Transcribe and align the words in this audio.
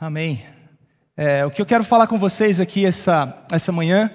Amém. 0.00 0.40
É, 1.16 1.44
o 1.44 1.50
que 1.50 1.60
eu 1.60 1.66
quero 1.66 1.82
falar 1.82 2.06
com 2.06 2.16
vocês 2.16 2.60
aqui 2.60 2.86
essa, 2.86 3.44
essa 3.50 3.72
manhã, 3.72 4.08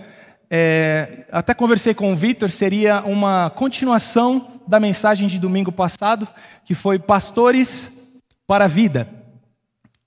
é, 0.49 1.25
até 1.29 1.53
conversei 1.53 1.93
com 1.93 2.13
o 2.13 2.15
Vitor, 2.15 2.49
seria 2.49 3.01
uma 3.01 3.49
continuação 3.49 4.61
da 4.65 4.79
mensagem 4.79 5.27
de 5.27 5.37
domingo 5.37 5.73
passado, 5.73 6.25
que 6.63 6.73
foi 6.73 6.97
Pastores 6.97 8.13
para 8.47 8.63
a 8.63 8.67
Vida. 8.67 9.09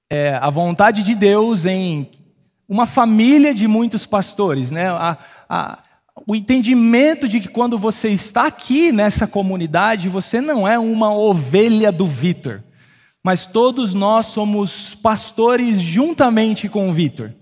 É, 0.08 0.38
a 0.40 0.48
vontade 0.48 1.02
de 1.02 1.14
Deus 1.14 1.66
em 1.66 2.10
uma 2.66 2.86
família 2.86 3.52
de 3.52 3.68
muitos 3.68 4.06
pastores, 4.06 4.70
né? 4.70 4.88
A, 4.88 5.18
a, 5.46 5.78
o 6.26 6.34
entendimento 6.34 7.28
de 7.28 7.38
que 7.38 7.48
quando 7.48 7.78
você 7.78 8.08
está 8.08 8.46
aqui 8.46 8.92
nessa 8.92 9.26
comunidade, 9.26 10.08
você 10.08 10.40
não 10.40 10.66
é 10.66 10.78
uma 10.78 11.14
ovelha 11.14 11.92
do 11.92 12.06
Vitor 12.06 12.62
mas 13.26 13.44
todos 13.44 13.92
nós 13.92 14.26
somos 14.26 14.94
pastores 15.02 15.80
juntamente 15.80 16.68
com 16.68 16.88
o 16.88 16.92
Vitor. 16.92 17.32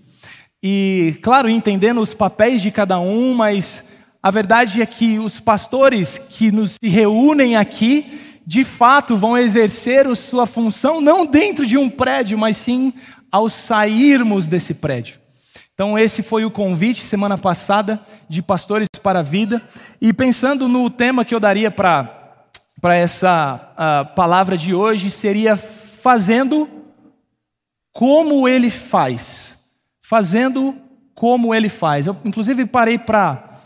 E, 0.63 1.15
claro, 1.21 1.47
entendendo 1.47 2.01
os 2.01 2.11
papéis 2.11 2.59
de 2.59 2.71
cada 2.71 2.99
um, 2.99 3.35
mas 3.35 3.99
a 4.23 4.31
verdade 4.31 4.81
é 4.81 4.85
que 4.87 5.19
os 5.19 5.39
pastores 5.39 6.17
que 6.17 6.51
nos 6.51 6.77
reúnem 6.81 7.55
aqui, 7.55 8.39
de 8.47 8.63
fato, 8.63 9.15
vão 9.15 9.37
exercer 9.37 10.07
a 10.07 10.15
sua 10.15 10.47
função 10.47 10.99
não 10.99 11.23
dentro 11.23 11.67
de 11.67 11.77
um 11.77 11.87
prédio, 11.87 12.35
mas 12.35 12.57
sim 12.57 12.91
ao 13.31 13.47
sairmos 13.47 14.47
desse 14.47 14.73
prédio. 14.73 15.19
Então, 15.75 15.99
esse 15.99 16.23
foi 16.23 16.45
o 16.45 16.49
convite 16.49 17.05
semana 17.05 17.37
passada 17.37 18.01
de 18.27 18.41
Pastores 18.41 18.87
para 19.03 19.19
a 19.19 19.21
Vida. 19.21 19.61
E 20.01 20.11
pensando 20.11 20.67
no 20.67 20.89
tema 20.89 21.23
que 21.23 21.35
eu 21.35 21.39
daria 21.39 21.69
para 21.69 22.95
essa 22.95 23.71
uh, 23.77 24.15
palavra 24.15 24.57
de 24.57 24.73
hoje 24.73 25.11
seria 25.11 25.55
fazendo 26.05 26.69
como 27.91 28.47
ele 28.47 28.69
faz. 28.69 29.71
Fazendo 30.03 30.75
como 31.15 31.51
ele 31.55 31.67
faz. 31.67 32.05
Eu, 32.05 32.15
inclusive, 32.23 32.63
parei 32.67 32.99
para 32.99 33.59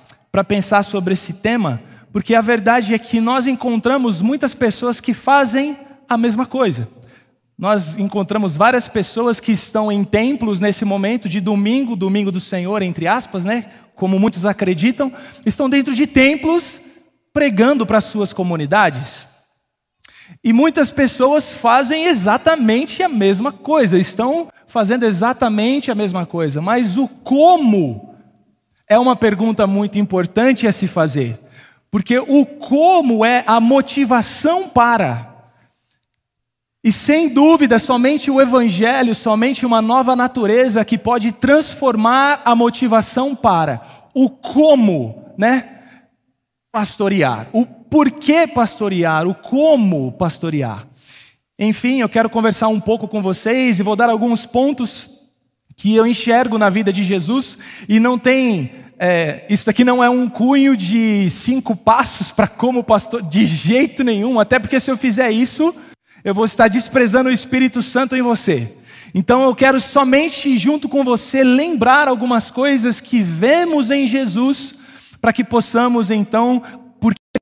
pensar 0.47 0.83
sobre 0.83 1.15
esse 1.15 1.41
tema, 1.41 1.81
porque 2.13 2.33
a 2.33 2.39
verdade 2.39 2.93
é 2.93 2.97
que 2.97 3.19
nós 3.19 3.45
encontramos 3.45 4.21
muitas 4.21 4.53
pessoas 4.53 5.01
que 5.01 5.13
fazem 5.13 5.77
a 6.07 6.17
mesma 6.17 6.45
coisa. 6.45 6.87
Nós 7.57 7.99
encontramos 7.99 8.55
várias 8.55 8.87
pessoas 8.87 9.41
que 9.41 9.51
estão 9.51 9.91
em 9.91 10.05
templos 10.05 10.61
nesse 10.61 10.85
momento 10.85 11.27
de 11.27 11.41
domingo, 11.41 11.93
domingo 11.93 12.31
do 12.31 12.39
Senhor, 12.39 12.81
entre 12.81 13.05
aspas, 13.05 13.43
né? 13.43 13.65
Como 13.95 14.17
muitos 14.17 14.45
acreditam, 14.45 15.11
estão 15.45 15.69
dentro 15.69 15.93
de 15.93 16.07
templos 16.07 16.79
pregando 17.33 17.85
para 17.85 17.99
suas 17.99 18.31
comunidades. 18.31 19.27
E 20.43 20.53
muitas 20.53 20.89
pessoas 20.89 21.51
fazem 21.51 22.05
exatamente 22.05 23.03
a 23.03 23.09
mesma 23.09 23.51
coisa, 23.51 23.97
estão 23.97 24.47
fazendo 24.67 25.03
exatamente 25.03 25.91
a 25.91 25.95
mesma 25.95 26.25
coisa, 26.25 26.61
mas 26.61 26.95
o 26.95 27.07
como 27.07 28.15
é 28.87 28.97
uma 28.97 29.15
pergunta 29.15 29.67
muito 29.67 29.99
importante 29.99 30.67
a 30.67 30.71
se 30.71 30.87
fazer, 30.87 31.39
porque 31.91 32.17
o 32.19 32.45
como 32.45 33.25
é 33.25 33.43
a 33.45 33.59
motivação 33.59 34.69
para. 34.69 35.27
E 36.83 36.91
sem 36.93 37.27
dúvida, 37.29 37.77
somente 37.77 38.31
o 38.31 38.39
Evangelho, 38.39 39.13
somente 39.13 39.65
uma 39.65 39.81
nova 39.81 40.15
natureza 40.15 40.85
que 40.85 40.97
pode 40.97 41.33
transformar 41.33 42.41
a 42.45 42.55
motivação 42.55 43.35
para. 43.35 43.81
O 44.13 44.29
como, 44.29 45.25
né? 45.37 45.78
Pastorear. 46.71 47.47
O 47.51 47.65
por 47.65 48.11
que 48.11 48.45
pastorear, 48.45 49.27
o 49.27 49.33
como 49.33 50.11
pastorear. 50.11 50.85
Enfim, 51.57 52.01
eu 52.01 52.07
quero 52.07 52.29
conversar 52.29 52.67
um 52.67 52.79
pouco 52.79 53.07
com 53.07 53.21
vocês 53.21 53.79
e 53.79 53.83
vou 53.83 53.95
dar 53.95 54.09
alguns 54.09 54.45
pontos 54.45 55.09
que 55.75 55.95
eu 55.95 56.05
enxergo 56.05 56.57
na 56.57 56.69
vida 56.69 56.93
de 56.93 57.03
Jesus 57.03 57.57
e 57.87 57.99
não 57.99 58.19
tem. 58.19 58.71
É, 58.99 59.45
isso 59.49 59.69
aqui 59.69 59.83
não 59.83 60.03
é 60.03 60.09
um 60.09 60.29
cunho 60.29 60.77
de 60.77 61.29
cinco 61.29 61.75
passos 61.75 62.31
para 62.31 62.47
como 62.47 62.83
pastor, 62.83 63.21
de 63.21 63.45
jeito 63.45 64.03
nenhum, 64.03 64.39
até 64.39 64.59
porque 64.59 64.79
se 64.79 64.91
eu 64.91 64.97
fizer 64.97 65.31
isso, 65.31 65.73
eu 66.23 66.33
vou 66.33 66.45
estar 66.45 66.67
desprezando 66.67 67.29
o 67.29 67.33
Espírito 67.33 67.81
Santo 67.81 68.15
em 68.15 68.21
você. 68.21 68.77
Então 69.15 69.43
eu 69.43 69.55
quero 69.55 69.79
somente, 69.81 70.57
junto 70.57 70.87
com 70.87 71.03
você, 71.03 71.43
lembrar 71.43 72.07
algumas 72.07 72.51
coisas 72.51 72.99
que 72.99 73.21
vemos 73.21 73.89
em 73.89 74.05
Jesus, 74.05 74.78
para 75.21 75.33
que 75.33 75.43
possamos 75.43 76.09
então 76.09 76.61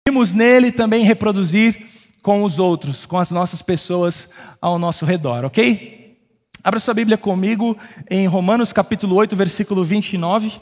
Podemos 0.07 0.33
nele 0.33 0.71
também 0.71 1.05
reproduzir 1.05 1.87
com 2.21 2.43
os 2.43 2.59
outros, 2.59 3.05
com 3.05 3.17
as 3.17 3.31
nossas 3.31 3.61
pessoas 3.61 4.29
ao 4.61 4.77
nosso 4.77 5.05
redor, 5.05 5.45
ok? 5.45 6.17
Abra 6.63 6.79
sua 6.79 6.93
Bíblia 6.93 7.17
comigo 7.17 7.77
em 8.09 8.27
Romanos 8.27 8.73
capítulo 8.73 9.15
8, 9.15 9.35
versículo 9.35 9.83
29. 9.83 10.59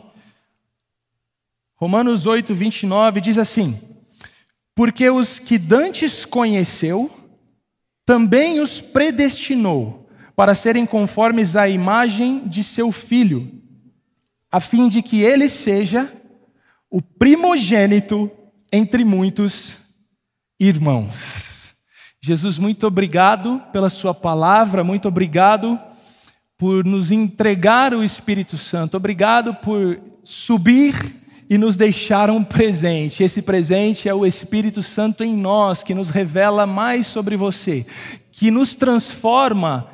Romanos 1.75 2.25
8, 2.25 2.53
29 2.53 3.21
diz 3.21 3.37
assim: 3.37 3.79
Porque 4.75 5.09
os 5.09 5.39
que 5.39 5.57
dantes 5.57 6.23
conheceu, 6.23 7.09
também 8.05 8.59
os 8.59 8.79
predestinou 8.79 10.07
para 10.35 10.53
serem 10.53 10.85
conformes 10.85 11.55
à 11.55 11.67
imagem 11.67 12.47
de 12.47 12.63
seu 12.63 12.91
filho, 12.91 13.51
a 14.51 14.59
fim 14.59 14.87
de 14.87 15.01
que 15.01 15.21
ele 15.21 15.49
seja 15.49 16.11
o 16.95 17.01
primogênito 17.01 18.31
entre 18.71 19.03
muitos 19.03 19.73
irmãos. 20.57 21.75
Jesus, 22.23 22.57
muito 22.57 22.87
obrigado 22.87 23.61
pela 23.73 23.89
Sua 23.89 24.13
palavra, 24.13 24.81
muito 24.81 25.05
obrigado 25.05 25.77
por 26.57 26.85
nos 26.85 27.11
entregar 27.11 27.93
o 27.93 28.01
Espírito 28.01 28.57
Santo, 28.57 28.95
obrigado 28.95 29.53
por 29.55 29.99
subir 30.23 30.95
e 31.49 31.57
nos 31.57 31.75
deixar 31.75 32.29
um 32.29 32.41
presente. 32.41 33.23
Esse 33.23 33.41
presente 33.41 34.07
é 34.07 34.13
o 34.13 34.25
Espírito 34.25 34.81
Santo 34.81 35.21
em 35.21 35.35
nós, 35.35 35.83
que 35.83 35.93
nos 35.93 36.09
revela 36.09 36.65
mais 36.65 37.07
sobre 37.07 37.35
você, 37.35 37.85
que 38.31 38.49
nos 38.49 38.73
transforma 38.73 39.89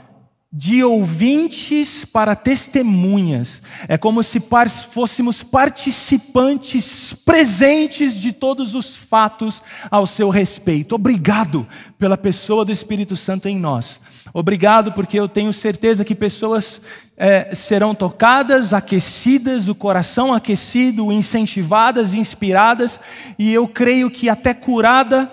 de 0.53 0.83
ouvintes 0.83 2.03
para 2.03 2.35
testemunhas. 2.35 3.61
É 3.87 3.97
como 3.97 4.21
se 4.21 4.41
fôssemos 4.89 5.41
participantes 5.41 7.13
presentes 7.25 8.13
de 8.15 8.33
todos 8.33 8.75
os 8.75 8.93
fatos 8.93 9.61
ao 9.89 10.05
seu 10.05 10.29
respeito. 10.29 10.95
Obrigado 10.95 11.65
pela 11.97 12.17
pessoa 12.17 12.65
do 12.65 12.71
Espírito 12.71 13.15
Santo 13.15 13.47
em 13.47 13.57
nós. 13.57 14.01
Obrigado 14.33 14.91
porque 14.91 15.17
eu 15.17 15.27
tenho 15.27 15.53
certeza 15.53 16.03
que 16.03 16.13
pessoas 16.13 16.81
é, 17.15 17.55
serão 17.55 17.95
tocadas, 17.95 18.73
aquecidas, 18.73 19.69
o 19.69 19.75
coração 19.75 20.33
aquecido, 20.33 21.11
incentivadas, 21.11 22.13
inspiradas, 22.13 22.99
e 23.39 23.53
eu 23.53 23.67
creio 23.67 24.11
que 24.11 24.27
até 24.27 24.53
curada 24.53 25.31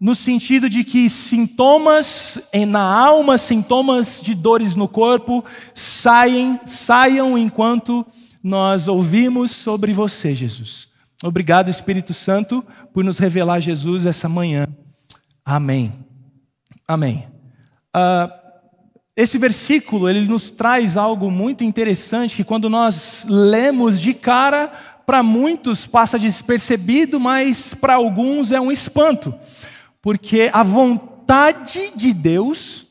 no 0.00 0.14
sentido 0.14 0.70
de 0.70 0.82
que 0.82 1.10
sintomas 1.10 2.48
na 2.66 2.80
alma, 2.80 3.36
sintomas 3.36 4.18
de 4.18 4.34
dores 4.34 4.74
no 4.74 4.88
corpo, 4.88 5.44
saem, 5.74 6.58
saiam 6.64 7.36
enquanto 7.36 8.06
nós 8.42 8.88
ouvimos 8.88 9.50
sobre 9.50 9.92
você, 9.92 10.34
Jesus. 10.34 10.88
Obrigado, 11.22 11.68
Espírito 11.68 12.14
Santo, 12.14 12.64
por 12.94 13.04
nos 13.04 13.18
revelar 13.18 13.60
Jesus 13.60 14.06
essa 14.06 14.26
manhã. 14.26 14.66
Amém. 15.44 15.92
Amém. 16.88 17.26
Uh, 17.94 18.32
esse 19.14 19.36
versículo 19.36 20.08
ele 20.08 20.26
nos 20.26 20.50
traz 20.50 20.96
algo 20.96 21.30
muito 21.30 21.62
interessante 21.62 22.36
que 22.36 22.44
quando 22.44 22.70
nós 22.70 23.26
lemos 23.28 24.00
de 24.00 24.14
cara, 24.14 24.72
para 25.04 25.22
muitos 25.22 25.84
passa 25.84 26.18
despercebido, 26.18 27.20
mas 27.20 27.74
para 27.74 27.96
alguns 27.96 28.50
é 28.50 28.58
um 28.58 28.72
espanto 28.72 29.34
porque 30.02 30.50
a 30.52 30.62
vontade 30.62 31.92
de 31.94 32.12
Deus 32.12 32.86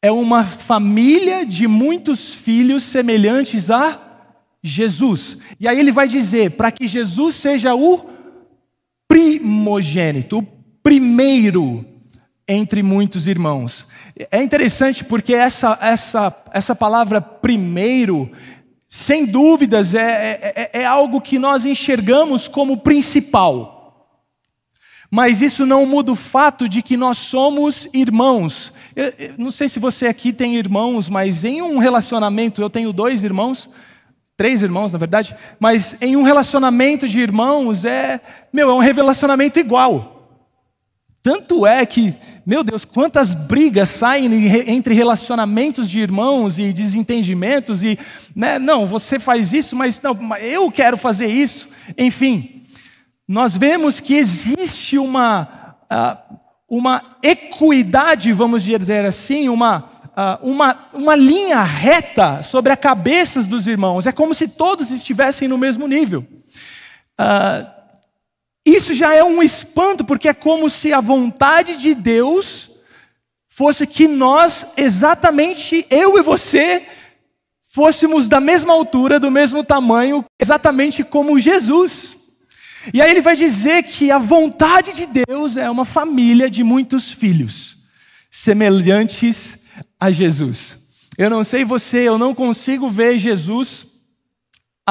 é 0.00 0.10
uma 0.10 0.44
família 0.44 1.44
de 1.44 1.66
muitos 1.66 2.32
filhos 2.32 2.84
semelhantes 2.84 3.70
a 3.70 4.00
Jesus. 4.62 5.38
E 5.58 5.66
aí 5.68 5.78
ele 5.78 5.92
vai 5.92 6.08
dizer: 6.08 6.52
para 6.52 6.70
que 6.70 6.86
Jesus 6.86 7.36
seja 7.36 7.74
o 7.74 8.04
primogênito, 9.06 10.38
o 10.38 10.46
primeiro 10.82 11.84
entre 12.48 12.82
muitos 12.82 13.26
irmãos. 13.26 13.86
É 14.30 14.42
interessante 14.42 15.04
porque 15.04 15.34
essa, 15.34 15.78
essa, 15.82 16.44
essa 16.50 16.74
palavra 16.74 17.20
primeiro, 17.20 18.30
sem 18.88 19.26
dúvidas, 19.26 19.94
é, 19.94 20.00
é, 20.00 20.52
é, 20.56 20.80
é 20.80 20.84
algo 20.86 21.20
que 21.20 21.38
nós 21.38 21.66
enxergamos 21.66 22.48
como 22.48 22.78
principal. 22.78 23.77
Mas 25.10 25.40
isso 25.40 25.64
não 25.64 25.86
muda 25.86 26.12
o 26.12 26.16
fato 26.16 26.68
de 26.68 26.82
que 26.82 26.96
nós 26.96 27.16
somos 27.18 27.88
irmãos. 27.94 28.72
Eu, 28.94 29.12
eu, 29.18 29.34
não 29.38 29.50
sei 29.50 29.68
se 29.68 29.78
você 29.78 30.06
aqui 30.06 30.32
tem 30.32 30.56
irmãos, 30.56 31.08
mas 31.08 31.44
em 31.44 31.62
um 31.62 31.78
relacionamento, 31.78 32.60
eu 32.60 32.68
tenho 32.68 32.92
dois 32.92 33.24
irmãos, 33.24 33.70
três 34.36 34.60
irmãos 34.60 34.92
na 34.92 34.98
verdade, 34.98 35.34
mas 35.58 36.00
em 36.02 36.14
um 36.14 36.22
relacionamento 36.22 37.08
de 37.08 37.18
irmãos 37.18 37.84
é, 37.84 38.20
meu, 38.52 38.70
é 38.70 38.74
um 38.74 38.78
relacionamento 38.78 39.58
igual. 39.58 40.14
Tanto 41.22 41.66
é 41.66 41.84
que, 41.84 42.14
meu 42.46 42.62
Deus, 42.62 42.84
quantas 42.84 43.34
brigas 43.34 43.88
saem 43.88 44.26
entre 44.68 44.94
relacionamentos 44.94 45.90
de 45.90 45.98
irmãos 45.98 46.58
e 46.58 46.72
desentendimentos 46.72 47.82
e, 47.82 47.98
né, 48.34 48.58
não, 48.58 48.86
você 48.86 49.18
faz 49.18 49.52
isso, 49.52 49.74
mas 49.74 50.00
não, 50.00 50.16
eu 50.36 50.70
quero 50.70 50.96
fazer 50.96 51.26
isso. 51.26 51.66
Enfim, 51.96 52.57
nós 53.28 53.54
vemos 53.54 54.00
que 54.00 54.16
existe 54.16 54.96
uma, 54.96 55.76
uma 56.66 57.02
equidade, 57.22 58.32
vamos 58.32 58.62
dizer 58.62 59.04
assim, 59.04 59.50
uma, 59.50 59.90
uma, 60.40 60.88
uma 60.94 61.14
linha 61.14 61.62
reta 61.62 62.42
sobre 62.42 62.72
a 62.72 62.76
cabeça 62.76 63.42
dos 63.42 63.66
irmãos. 63.66 64.06
É 64.06 64.12
como 64.12 64.34
se 64.34 64.48
todos 64.48 64.90
estivessem 64.90 65.46
no 65.46 65.58
mesmo 65.58 65.86
nível. 65.86 66.26
Uh, 67.20 67.68
isso 68.64 68.94
já 68.94 69.14
é 69.14 69.22
um 69.22 69.42
espanto, 69.42 70.04
porque 70.04 70.30
é 70.30 70.34
como 70.34 70.70
se 70.70 70.92
a 70.92 71.00
vontade 71.00 71.76
de 71.76 71.94
Deus 71.94 72.70
fosse 73.50 73.86
que 73.86 74.08
nós, 74.08 74.72
exatamente 74.78 75.86
eu 75.90 76.18
e 76.18 76.22
você, 76.22 76.82
fôssemos 77.62 78.26
da 78.26 78.40
mesma 78.40 78.72
altura, 78.72 79.20
do 79.20 79.30
mesmo 79.30 79.62
tamanho, 79.62 80.24
exatamente 80.40 81.04
como 81.04 81.38
Jesus. 81.38 82.17
E 82.92 83.00
aí 83.02 83.10
ele 83.10 83.20
vai 83.20 83.36
dizer 83.36 83.82
que 83.82 84.10
a 84.10 84.18
vontade 84.18 84.92
de 84.92 85.06
Deus 85.06 85.56
é 85.56 85.70
uma 85.70 85.84
família 85.84 86.50
de 86.50 86.62
muitos 86.62 87.10
filhos, 87.10 87.78
semelhantes 88.30 89.68
a 89.98 90.10
Jesus. 90.10 90.76
Eu 91.16 91.28
não 91.28 91.42
sei 91.42 91.64
você, 91.64 92.08
eu 92.08 92.16
não 92.16 92.34
consigo 92.34 92.88
ver 92.88 93.18
Jesus 93.18 93.88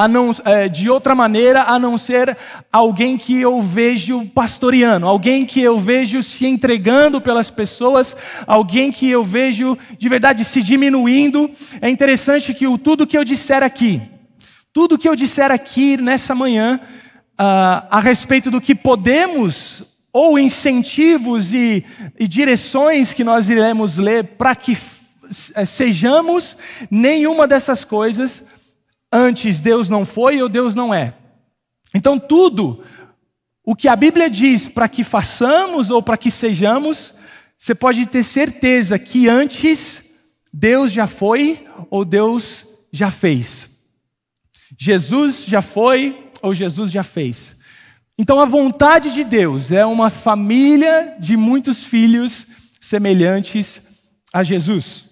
não, 0.06 0.32
é, 0.44 0.68
de 0.68 0.88
outra 0.88 1.14
maneira 1.14 1.62
a 1.62 1.78
não 1.78 1.98
ser 1.98 2.36
alguém 2.70 3.16
que 3.16 3.40
eu 3.40 3.60
vejo 3.60 4.26
pastoreando, 4.26 5.06
alguém 5.06 5.44
que 5.44 5.60
eu 5.60 5.78
vejo 5.78 6.22
se 6.22 6.46
entregando 6.46 7.20
pelas 7.20 7.50
pessoas, 7.50 8.14
alguém 8.46 8.92
que 8.92 9.08
eu 9.08 9.24
vejo 9.24 9.76
de 9.96 10.08
verdade 10.08 10.44
se 10.44 10.62
diminuindo. 10.62 11.50
É 11.80 11.88
interessante 11.88 12.54
que 12.54 12.66
o, 12.66 12.76
tudo 12.78 13.06
que 13.06 13.16
eu 13.16 13.24
disser 13.24 13.62
aqui, 13.62 14.00
tudo 14.72 14.98
que 14.98 15.08
eu 15.08 15.16
disser 15.16 15.50
aqui 15.50 15.96
nessa 15.96 16.34
manhã, 16.34 16.78
uh, 17.40 17.86
a 17.90 18.00
respeito 18.00 18.50
do 18.50 18.60
que 18.60 18.74
podemos, 18.74 19.82
ou 20.12 20.38
incentivos 20.38 21.52
e, 21.52 21.84
e 22.18 22.26
direções 22.26 23.12
que 23.12 23.22
nós 23.22 23.48
iremos 23.48 23.98
ler 23.98 24.24
para 24.24 24.54
que 24.54 24.76
sejamos 25.30 26.56
nenhuma 26.90 27.46
dessas 27.46 27.84
coisas 27.84 28.58
Antes 29.12 29.58
Deus 29.58 29.88
não 29.88 30.04
foi 30.04 30.40
ou 30.42 30.48
Deus 30.48 30.74
não 30.74 30.92
é. 30.92 31.14
Então 31.94 32.18
tudo 32.18 32.84
o 33.64 33.74
que 33.74 33.88
a 33.88 33.96
Bíblia 33.96 34.28
diz 34.28 34.68
para 34.68 34.88
que 34.88 35.02
façamos 35.02 35.90
ou 35.90 36.02
para 36.02 36.18
que 36.18 36.30
sejamos, 36.30 37.14
você 37.56 37.74
pode 37.74 38.04
ter 38.06 38.22
certeza 38.22 38.98
que 38.98 39.28
antes 39.28 40.18
Deus 40.52 40.92
já 40.92 41.06
foi 41.06 41.60
ou 41.90 42.04
Deus 42.04 42.64
já 42.92 43.10
fez. 43.10 43.86
Jesus 44.78 45.44
já 45.46 45.62
foi 45.62 46.27
ou 46.42 46.54
Jesus 46.54 46.90
já 46.90 47.02
fez. 47.02 47.58
Então 48.18 48.40
a 48.40 48.44
vontade 48.44 49.12
de 49.12 49.22
Deus 49.22 49.70
é 49.70 49.86
uma 49.86 50.10
família 50.10 51.16
de 51.20 51.36
muitos 51.36 51.84
filhos 51.84 52.46
semelhantes 52.80 54.08
a 54.32 54.42
Jesus. 54.42 55.08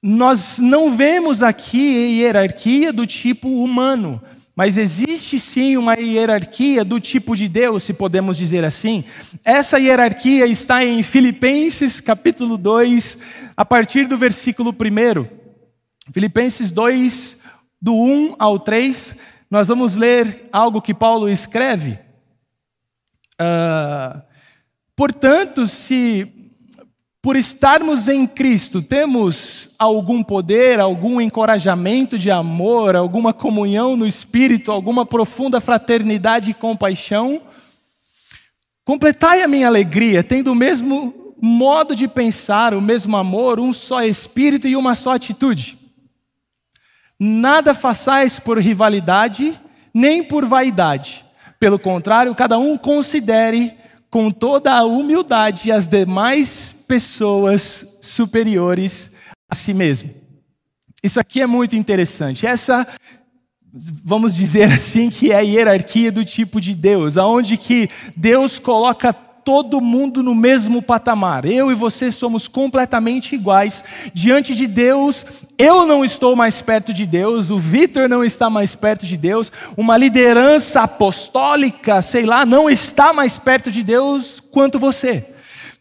Nós 0.00 0.58
não 0.58 0.96
vemos 0.96 1.42
aqui 1.42 2.20
hierarquia 2.20 2.92
do 2.92 3.04
tipo 3.04 3.48
humano, 3.48 4.22
mas 4.54 4.78
existe 4.78 5.40
sim 5.40 5.76
uma 5.76 5.94
hierarquia 5.94 6.84
do 6.84 7.00
tipo 7.00 7.36
de 7.36 7.48
Deus, 7.48 7.82
se 7.82 7.92
podemos 7.92 8.36
dizer 8.36 8.64
assim. 8.64 9.04
Essa 9.44 9.78
hierarquia 9.78 10.46
está 10.46 10.84
em 10.84 11.02
Filipenses 11.02 11.98
capítulo 11.98 12.56
2, 12.56 13.18
a 13.56 13.64
partir 13.64 14.06
do 14.06 14.16
versículo 14.16 14.70
1. 14.70 15.38
Filipenses 16.12 16.70
2, 16.70 17.42
do 17.80 17.94
1 17.94 18.34
ao 18.38 18.58
3, 18.58 19.38
nós 19.50 19.68
vamos 19.68 19.94
ler 19.94 20.48
algo 20.52 20.82
que 20.82 20.92
Paulo 20.92 21.28
escreve. 21.28 21.98
Uh, 23.40 24.20
portanto, 24.96 25.66
se 25.66 26.38
por 27.20 27.36
estarmos 27.36 28.08
em 28.08 28.26
Cristo, 28.26 28.80
temos 28.80 29.70
algum 29.78 30.22
poder, 30.22 30.80
algum 30.80 31.20
encorajamento 31.20 32.18
de 32.18 32.30
amor, 32.30 32.94
alguma 32.94 33.32
comunhão 33.32 33.96
no 33.96 34.06
Espírito, 34.06 34.70
alguma 34.70 35.04
profunda 35.04 35.60
fraternidade 35.60 36.50
e 36.50 36.54
compaixão? 36.54 37.42
Completai 38.84 39.42
a 39.42 39.48
minha 39.48 39.66
alegria, 39.66 40.22
tendo 40.22 40.52
o 40.52 40.54
mesmo 40.54 41.34
modo 41.40 41.94
de 41.94 42.08
pensar, 42.08 42.72
o 42.72 42.80
mesmo 42.80 43.16
amor, 43.16 43.60
um 43.60 43.72
só 43.72 44.02
Espírito 44.02 44.66
e 44.66 44.76
uma 44.76 44.94
só 44.94 45.14
atitude. 45.14 45.77
Nada 47.18 47.74
façais 47.74 48.38
por 48.38 48.58
rivalidade, 48.58 49.58
nem 49.92 50.22
por 50.22 50.44
vaidade. 50.44 51.26
Pelo 51.58 51.78
contrário, 51.78 52.34
cada 52.34 52.58
um 52.58 52.76
considere 52.76 53.76
com 54.08 54.30
toda 54.30 54.72
a 54.72 54.84
humildade 54.84 55.72
as 55.72 55.86
demais 55.86 56.84
pessoas 56.86 57.98
superiores 58.00 59.18
a 59.50 59.54
si 59.54 59.74
mesmo. 59.74 60.10
Isso 61.02 61.18
aqui 61.18 61.40
é 61.40 61.46
muito 61.46 61.76
interessante. 61.76 62.46
Essa, 62.46 62.86
vamos 64.04 64.32
dizer 64.34 64.70
assim, 64.72 65.10
que 65.10 65.32
é 65.32 65.36
a 65.36 65.40
hierarquia 65.40 66.12
do 66.12 66.24
tipo 66.24 66.60
de 66.60 66.74
Deus, 66.74 67.16
aonde 67.16 67.56
que 67.56 67.88
Deus 68.16 68.58
coloca 68.58 69.12
todo 69.48 69.80
mundo 69.80 70.22
no 70.22 70.34
mesmo 70.34 70.82
patamar. 70.82 71.46
Eu 71.46 71.72
e 71.72 71.74
você 71.74 72.12
somos 72.12 72.46
completamente 72.46 73.34
iguais 73.34 73.82
diante 74.12 74.54
de 74.54 74.66
Deus. 74.66 75.24
Eu 75.56 75.86
não 75.86 76.04
estou 76.04 76.36
mais 76.36 76.60
perto 76.60 76.92
de 76.92 77.06
Deus, 77.06 77.48
o 77.48 77.56
Vitor 77.56 78.10
não 78.10 78.22
está 78.22 78.50
mais 78.50 78.74
perto 78.74 79.06
de 79.06 79.16
Deus, 79.16 79.50
uma 79.74 79.96
liderança 79.96 80.82
apostólica, 80.82 82.02
sei 82.02 82.26
lá, 82.26 82.44
não 82.44 82.68
está 82.68 83.14
mais 83.14 83.38
perto 83.38 83.70
de 83.70 83.82
Deus 83.82 84.38
quanto 84.38 84.78
você. 84.78 85.26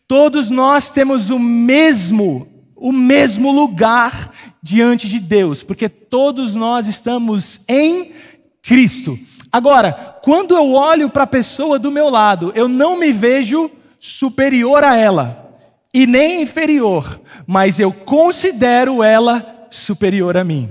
Todos 0.07 0.49
nós 0.49 0.89
temos 0.89 1.29
o 1.29 1.37
mesmo 1.37 2.47
o 2.73 2.93
mesmo 2.93 3.51
lugar 3.51 4.31
diante 4.63 5.09
de 5.09 5.19
Deus, 5.19 5.61
porque 5.61 5.89
todos 5.89 6.55
nós 6.55 6.87
estamos 6.87 7.59
em 7.67 8.13
Cristo. 8.61 9.19
Agora, 9.51 10.17
quando 10.21 10.55
eu 10.55 10.73
olho 10.73 11.09
para 11.09 11.23
a 11.23 11.27
pessoa 11.27 11.79
do 11.79 11.91
meu 11.91 12.09
lado, 12.09 12.51
eu 12.55 12.67
não 12.67 12.99
me 12.99 13.11
vejo 13.11 13.71
superior 13.99 14.83
a 14.83 14.95
ela 14.95 15.55
e 15.93 16.05
nem 16.05 16.41
inferior, 16.41 17.19
mas 17.45 17.79
eu 17.79 17.91
considero 17.91 19.01
ela 19.01 19.67
superior 19.71 20.37
a 20.37 20.43
mim. 20.43 20.69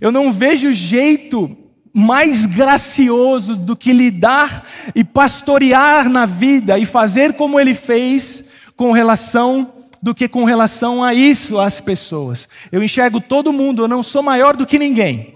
Eu 0.00 0.10
não 0.10 0.32
vejo 0.32 0.72
jeito 0.72 1.56
mais 1.92 2.46
gracioso 2.46 3.54
do 3.54 3.76
que 3.76 3.92
lidar 3.92 4.66
e 4.94 5.04
pastorear 5.04 6.08
na 6.08 6.24
vida 6.24 6.78
e 6.78 6.86
fazer 6.86 7.34
como 7.34 7.60
ele 7.60 7.74
fez 7.74 8.50
com 8.76 8.92
relação 8.92 9.72
do 10.02 10.14
que 10.14 10.26
com 10.26 10.44
relação 10.44 11.04
a 11.04 11.14
isso 11.14 11.60
às 11.60 11.78
pessoas. 11.78 12.48
Eu 12.72 12.82
enxergo 12.82 13.20
todo 13.20 13.52
mundo, 13.52 13.84
eu 13.84 13.88
não 13.88 14.02
sou 14.02 14.22
maior 14.22 14.56
do 14.56 14.66
que 14.66 14.78
ninguém. 14.78 15.34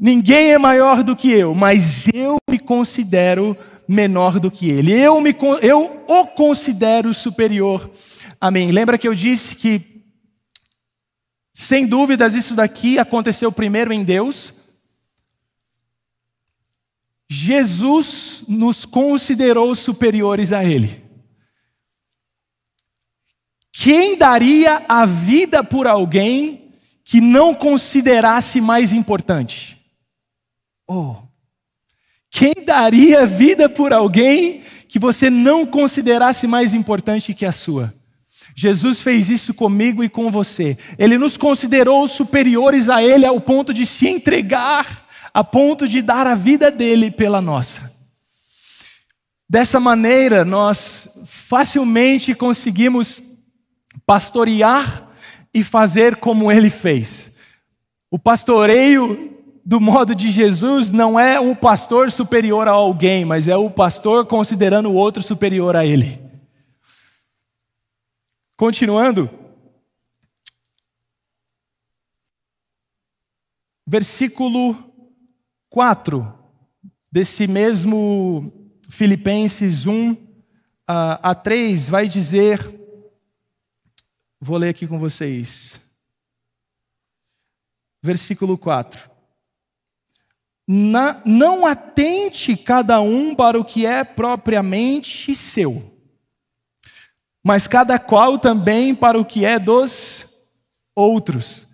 Ninguém 0.00 0.52
é 0.52 0.58
maior 0.58 1.02
do 1.02 1.16
que 1.16 1.28
eu, 1.28 1.56
mas 1.56 2.06
eu 2.14 2.36
me 2.48 2.56
considero 2.56 3.56
menor 3.88 4.38
do 4.38 4.48
que 4.48 4.70
ele. 4.70 4.92
Eu, 4.92 5.20
me, 5.20 5.34
eu 5.60 6.04
o 6.06 6.26
considero 6.28 7.12
superior 7.12 7.90
a 8.40 8.48
mim. 8.48 8.70
Lembra 8.70 8.96
que 8.96 9.08
eu 9.08 9.14
disse 9.14 9.56
que, 9.56 10.04
sem 11.52 11.84
dúvidas, 11.84 12.34
isso 12.34 12.54
daqui 12.54 12.96
aconteceu 12.96 13.50
primeiro 13.50 13.92
em 13.92 14.04
Deus. 14.04 14.54
Jesus 17.28 18.44
nos 18.46 18.84
considerou 18.84 19.74
superiores 19.74 20.52
a 20.52 20.64
Ele. 20.64 21.02
Quem 23.72 24.16
daria 24.16 24.84
a 24.88 25.04
vida 25.04 25.62
por 25.62 25.86
alguém 25.86 26.72
que 27.04 27.20
não 27.20 27.54
considerasse 27.54 28.60
mais 28.60 28.92
importante? 28.92 29.77
Oh, 30.88 31.16
quem 32.30 32.54
daria 32.64 33.26
vida 33.26 33.68
por 33.68 33.92
alguém 33.92 34.62
que 34.88 34.98
você 34.98 35.28
não 35.28 35.66
considerasse 35.66 36.46
mais 36.46 36.72
importante 36.72 37.34
que 37.34 37.44
a 37.44 37.52
sua? 37.52 37.94
Jesus 38.56 39.00
fez 39.00 39.28
isso 39.28 39.54
comigo 39.54 40.02
e 40.02 40.08
com 40.08 40.30
você. 40.30 40.76
Ele 40.98 41.16
nos 41.16 41.36
considerou 41.36 42.08
superiores 42.08 42.88
a 42.88 43.02
Ele 43.02 43.24
ao 43.24 43.40
ponto 43.40 43.72
de 43.72 43.86
se 43.86 44.08
entregar, 44.08 45.06
a 45.32 45.44
ponto 45.44 45.86
de 45.86 46.02
dar 46.02 46.26
a 46.26 46.34
vida 46.34 46.70
dele 46.70 47.10
pela 47.10 47.40
nossa. 47.40 47.96
Dessa 49.48 49.78
maneira, 49.78 50.44
nós 50.44 51.20
facilmente 51.26 52.34
conseguimos 52.34 53.22
pastorear 54.04 55.08
e 55.54 55.62
fazer 55.62 56.16
como 56.16 56.50
Ele 56.50 56.68
fez. 56.68 57.38
O 58.10 58.18
pastoreio 58.18 59.37
do 59.68 59.78
modo 59.78 60.14
de 60.14 60.30
Jesus 60.30 60.90
não 60.92 61.20
é 61.20 61.38
um 61.38 61.54
pastor 61.54 62.10
superior 62.10 62.66
a 62.66 62.70
alguém, 62.70 63.26
mas 63.26 63.46
é 63.46 63.54
o 63.54 63.70
pastor 63.70 64.26
considerando 64.26 64.88
o 64.88 64.94
outro 64.94 65.22
superior 65.22 65.76
a 65.76 65.84
ele. 65.84 66.18
Continuando, 68.56 69.28
versículo 73.86 74.90
4 75.68 76.32
desse 77.12 77.46
mesmo 77.46 78.72
Filipenses 78.88 79.84
1 79.84 80.16
a 80.86 81.34
3 81.34 81.90
vai 81.90 82.08
dizer, 82.08 82.58
vou 84.40 84.56
ler 84.56 84.70
aqui 84.70 84.86
com 84.86 84.98
vocês, 84.98 85.78
versículo 88.02 88.56
4 88.56 89.17
na, 90.70 91.22
não 91.24 91.64
atente 91.64 92.54
cada 92.54 93.00
um 93.00 93.34
para 93.34 93.58
o 93.58 93.64
que 93.64 93.86
é 93.86 94.04
propriamente 94.04 95.34
seu, 95.34 95.82
mas 97.42 97.66
cada 97.66 97.98
qual 97.98 98.38
também 98.38 98.94
para 98.94 99.18
o 99.18 99.24
que 99.24 99.46
é 99.46 99.58
dos 99.58 100.42
outros. 100.94 101.66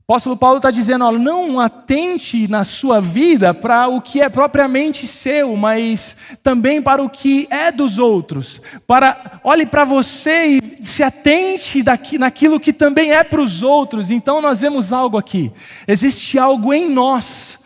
O 0.00 0.14
apóstolo 0.14 0.36
Paulo 0.38 0.56
está 0.56 0.70
dizendo: 0.70 1.04
ó, 1.04 1.12
não 1.12 1.60
atente 1.60 2.48
na 2.48 2.64
sua 2.64 3.00
vida 3.00 3.54
para 3.54 3.86
o 3.88 4.00
que 4.00 4.20
é 4.20 4.28
propriamente 4.28 5.06
seu, 5.06 5.54
mas 5.54 6.38
também 6.42 6.82
para 6.82 7.02
o 7.02 7.10
que 7.10 7.46
é 7.50 7.70
dos 7.70 7.98
outros. 7.98 8.60
Para 8.86 9.38
olhe 9.44 9.66
para 9.66 9.84
você 9.84 10.58
e 10.58 10.82
se 10.82 11.02
atente 11.04 11.82
daqui, 11.82 12.18
naquilo 12.18 12.58
que 12.58 12.72
também 12.72 13.12
é 13.12 13.22
para 13.22 13.42
os 13.42 13.62
outros. 13.62 14.10
Então 14.10 14.40
nós 14.40 14.60
vemos 14.60 14.92
algo 14.92 15.18
aqui. 15.18 15.52
Existe 15.86 16.38
algo 16.38 16.72
em 16.72 16.88
nós 16.88 17.57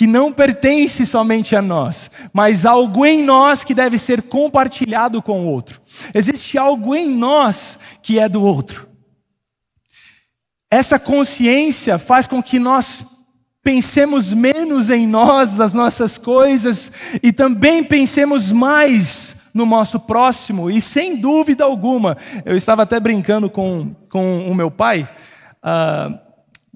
que 0.00 0.06
não 0.06 0.32
pertence 0.32 1.04
somente 1.04 1.54
a 1.54 1.60
nós, 1.60 2.10
mas 2.32 2.64
algo 2.64 3.04
em 3.04 3.22
nós 3.22 3.62
que 3.62 3.74
deve 3.74 3.98
ser 3.98 4.22
compartilhado 4.22 5.20
com 5.20 5.42
o 5.42 5.46
outro. 5.46 5.78
Existe 6.14 6.56
algo 6.56 6.94
em 6.94 7.06
nós 7.06 7.98
que 8.02 8.18
é 8.18 8.26
do 8.26 8.42
outro. 8.42 8.88
Essa 10.70 10.98
consciência 10.98 11.98
faz 11.98 12.26
com 12.26 12.42
que 12.42 12.58
nós 12.58 13.04
pensemos 13.62 14.32
menos 14.32 14.88
em 14.88 15.06
nós, 15.06 15.54
nas 15.54 15.74
nossas 15.74 16.16
coisas, 16.16 16.90
e 17.22 17.30
também 17.30 17.84
pensemos 17.84 18.50
mais 18.50 19.50
no 19.52 19.66
nosso 19.66 20.00
próximo, 20.00 20.70
e 20.70 20.80
sem 20.80 21.20
dúvida 21.20 21.64
alguma, 21.64 22.16
eu 22.46 22.56
estava 22.56 22.84
até 22.84 22.98
brincando 22.98 23.50
com, 23.50 23.94
com 24.08 24.50
o 24.50 24.54
meu 24.54 24.70
pai. 24.70 25.06
Uh, 25.62 26.18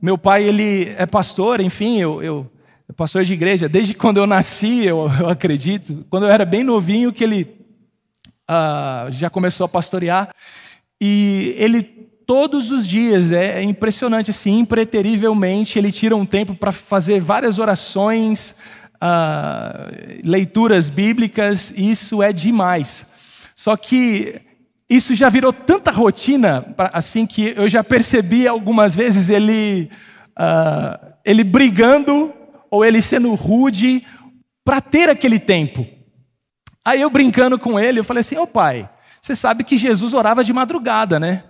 meu 0.02 0.18
pai, 0.18 0.42
ele 0.42 0.94
é 0.98 1.06
pastor, 1.06 1.62
enfim, 1.62 1.98
eu, 1.98 2.22
eu 2.22 2.53
pastor 2.96 3.24
de 3.24 3.32
igreja, 3.32 3.68
desde 3.68 3.92
quando 3.92 4.18
eu 4.18 4.26
nasci, 4.26 4.84
eu, 4.84 5.10
eu 5.20 5.28
acredito, 5.28 6.06
quando 6.08 6.26
eu 6.26 6.30
era 6.30 6.44
bem 6.44 6.62
novinho, 6.62 7.12
que 7.12 7.24
ele 7.24 7.56
uh, 8.48 9.10
já 9.10 9.28
começou 9.28 9.64
a 9.64 9.68
pastorear. 9.68 10.30
E 11.00 11.54
ele, 11.58 11.82
todos 11.82 12.70
os 12.70 12.86
dias, 12.86 13.32
é, 13.32 13.58
é 13.58 13.62
impressionante, 13.62 14.30
assim, 14.30 14.60
impreterivelmente, 14.60 15.78
ele 15.78 15.90
tira 15.90 16.14
um 16.14 16.24
tempo 16.24 16.54
para 16.54 16.70
fazer 16.70 17.20
várias 17.20 17.58
orações, 17.58 18.54
uh, 18.96 20.22
leituras 20.22 20.88
bíblicas, 20.88 21.72
e 21.76 21.90
isso 21.90 22.22
é 22.22 22.32
demais. 22.32 23.46
Só 23.56 23.76
que 23.76 24.40
isso 24.88 25.14
já 25.14 25.28
virou 25.28 25.52
tanta 25.52 25.90
rotina, 25.90 26.64
assim, 26.92 27.26
que 27.26 27.54
eu 27.56 27.68
já 27.68 27.82
percebi 27.82 28.46
algumas 28.46 28.94
vezes 28.94 29.28
ele. 29.28 29.90
Uh, 30.38 31.14
ele 31.24 31.42
brigando 31.42 32.34
ou 32.74 32.84
ele 32.84 33.00
sendo 33.00 33.32
rude 33.34 34.02
para 34.64 34.80
ter 34.80 35.08
aquele 35.08 35.38
tempo. 35.38 35.86
Aí 36.84 37.00
eu 37.00 37.08
brincando 37.08 37.56
com 37.56 37.78
ele, 37.78 38.00
eu 38.00 38.04
falei 38.04 38.20
assim: 38.20 38.36
Ô 38.36 38.42
oh, 38.42 38.46
pai, 38.48 38.88
você 39.22 39.36
sabe 39.36 39.62
que 39.62 39.78
Jesus 39.78 40.12
orava 40.12 40.42
de 40.42 40.52
madrugada, 40.52 41.20
né? 41.20 41.44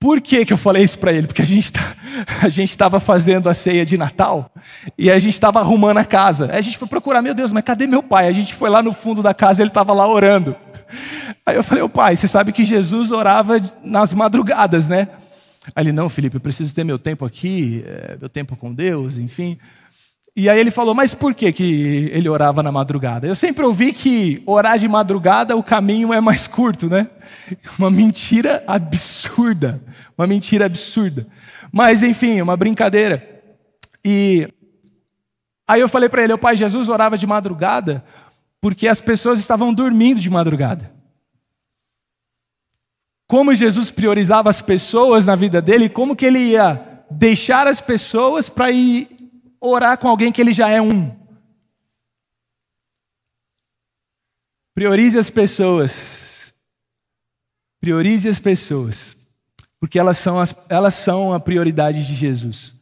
Por 0.00 0.20
que, 0.20 0.46
que 0.46 0.52
eu 0.52 0.56
falei 0.56 0.84
isso 0.84 0.98
para 0.98 1.12
ele? 1.12 1.26
Porque 1.26 1.42
a 1.42 1.46
gente 1.46 1.70
tá, 1.70 1.82
a 2.42 2.48
gente 2.48 2.70
estava 2.70 2.98
fazendo 2.98 3.48
a 3.50 3.54
ceia 3.54 3.84
de 3.84 3.98
Natal 3.98 4.50
e 4.96 5.10
a 5.10 5.18
gente 5.18 5.34
estava 5.34 5.60
arrumando 5.60 5.98
a 5.98 6.04
casa. 6.04 6.50
Aí 6.50 6.58
a 6.58 6.62
gente 6.62 6.78
foi 6.78 6.88
procurar, 6.88 7.20
meu 7.20 7.34
Deus, 7.34 7.52
mas 7.52 7.62
cadê 7.62 7.86
meu 7.86 8.02
pai? 8.02 8.26
A 8.26 8.32
gente 8.32 8.54
foi 8.54 8.70
lá 8.70 8.82
no 8.82 8.94
fundo 8.94 9.22
da 9.22 9.34
casa, 9.34 9.60
ele 9.60 9.68
estava 9.68 9.92
lá 9.92 10.08
orando. 10.08 10.56
Aí 11.44 11.56
eu 11.56 11.62
falei, 11.62 11.82
ô 11.82 11.90
pai, 11.90 12.16
você 12.16 12.26
sabe 12.26 12.52
que 12.52 12.64
Jesus 12.64 13.10
orava 13.10 13.60
nas 13.82 14.14
madrugadas, 14.14 14.88
né? 14.88 15.08
Aí 15.74 15.84
ele, 15.84 15.92
não, 15.92 16.08
Felipe, 16.08 16.36
eu 16.36 16.40
preciso 16.40 16.74
ter 16.74 16.84
meu 16.84 16.98
tempo 16.98 17.24
aqui, 17.24 17.84
é, 17.86 18.16
meu 18.18 18.28
tempo 18.28 18.56
com 18.56 18.72
Deus, 18.72 19.18
enfim. 19.18 19.58
E 20.36 20.48
aí 20.48 20.60
ele 20.60 20.70
falou, 20.70 20.94
mas 20.94 21.12
por 21.12 21.34
que, 21.34 21.50
que 21.52 22.10
ele 22.12 22.28
orava 22.28 22.62
na 22.62 22.70
madrugada? 22.70 23.26
Eu 23.26 23.34
sempre 23.34 23.64
ouvi 23.64 23.92
que 23.92 24.42
orar 24.46 24.78
de 24.78 24.86
madrugada 24.86 25.56
o 25.56 25.62
caminho 25.62 26.12
é 26.12 26.20
mais 26.20 26.46
curto, 26.46 26.88
né? 26.88 27.10
Uma 27.78 27.90
mentira 27.90 28.62
absurda. 28.66 29.82
Uma 30.16 30.26
mentira 30.26 30.66
absurda. 30.66 31.26
Mas 31.72 32.02
enfim, 32.02 32.40
uma 32.40 32.56
brincadeira. 32.56 33.42
E 34.04 34.48
aí 35.66 35.80
eu 35.80 35.88
falei 35.88 36.08
para 36.08 36.22
ele, 36.22 36.32
o 36.32 36.38
Pai 36.38 36.56
Jesus 36.56 36.88
orava 36.88 37.18
de 37.18 37.26
madrugada 37.26 38.04
porque 38.60 38.88
as 38.88 39.00
pessoas 39.00 39.38
estavam 39.38 39.74
dormindo 39.74 40.20
de 40.20 40.30
madrugada 40.30 40.97
como 43.28 43.54
Jesus 43.54 43.90
priorizava 43.90 44.48
as 44.48 44.62
pessoas 44.62 45.26
na 45.26 45.36
vida 45.36 45.60
dele, 45.60 45.90
como 45.90 46.16
que 46.16 46.24
ele 46.24 46.38
ia 46.38 47.04
deixar 47.10 47.66
as 47.66 47.78
pessoas 47.78 48.48
para 48.48 48.70
ir 48.70 49.06
orar 49.60 49.98
com 49.98 50.08
alguém 50.08 50.32
que 50.32 50.40
ele 50.40 50.54
já 50.54 50.70
é 50.70 50.80
um. 50.80 51.14
Priorize 54.74 55.18
as 55.18 55.28
pessoas. 55.28 56.54
Priorize 57.80 58.26
as 58.26 58.38
pessoas. 58.38 59.16
Porque 59.78 59.98
elas 59.98 60.16
são, 60.16 60.40
as, 60.40 60.54
elas 60.68 60.94
são 60.94 61.34
a 61.34 61.38
prioridade 61.38 62.06
de 62.06 62.14
Jesus. 62.14 62.74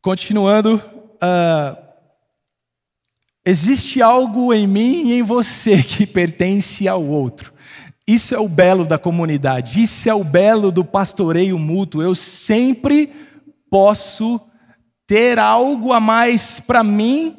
Continuando, 0.00 0.76
uh, 0.76 1.76
existe 3.44 4.00
algo 4.00 4.54
em 4.54 4.66
mim 4.66 5.08
e 5.08 5.18
em 5.18 5.22
você 5.22 5.82
que 5.82 6.06
pertence 6.06 6.88
ao 6.88 7.04
outro. 7.04 7.57
Isso 8.08 8.34
é 8.34 8.38
o 8.38 8.48
belo 8.48 8.86
da 8.86 8.96
comunidade, 8.96 9.82
isso 9.82 10.08
é 10.08 10.14
o 10.14 10.24
belo 10.24 10.72
do 10.72 10.82
pastoreio 10.82 11.58
mútuo. 11.58 12.00
Eu 12.00 12.14
sempre 12.14 13.12
posso 13.70 14.40
ter 15.06 15.38
algo 15.38 15.92
a 15.92 16.00
mais 16.00 16.58
para 16.58 16.82
mim, 16.82 17.34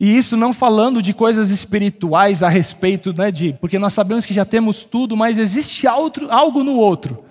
e 0.00 0.18
isso 0.18 0.36
não 0.36 0.52
falando 0.52 1.00
de 1.00 1.14
coisas 1.14 1.50
espirituais 1.50 2.42
a 2.42 2.48
respeito, 2.48 3.12
né, 3.16 3.30
de, 3.30 3.52
porque 3.60 3.78
nós 3.78 3.92
sabemos 3.92 4.26
que 4.26 4.34
já 4.34 4.44
temos 4.44 4.82
tudo, 4.82 5.16
mas 5.16 5.38
existe 5.38 5.86
outro, 5.86 6.26
algo 6.28 6.64
no 6.64 6.74
outro 6.74 7.22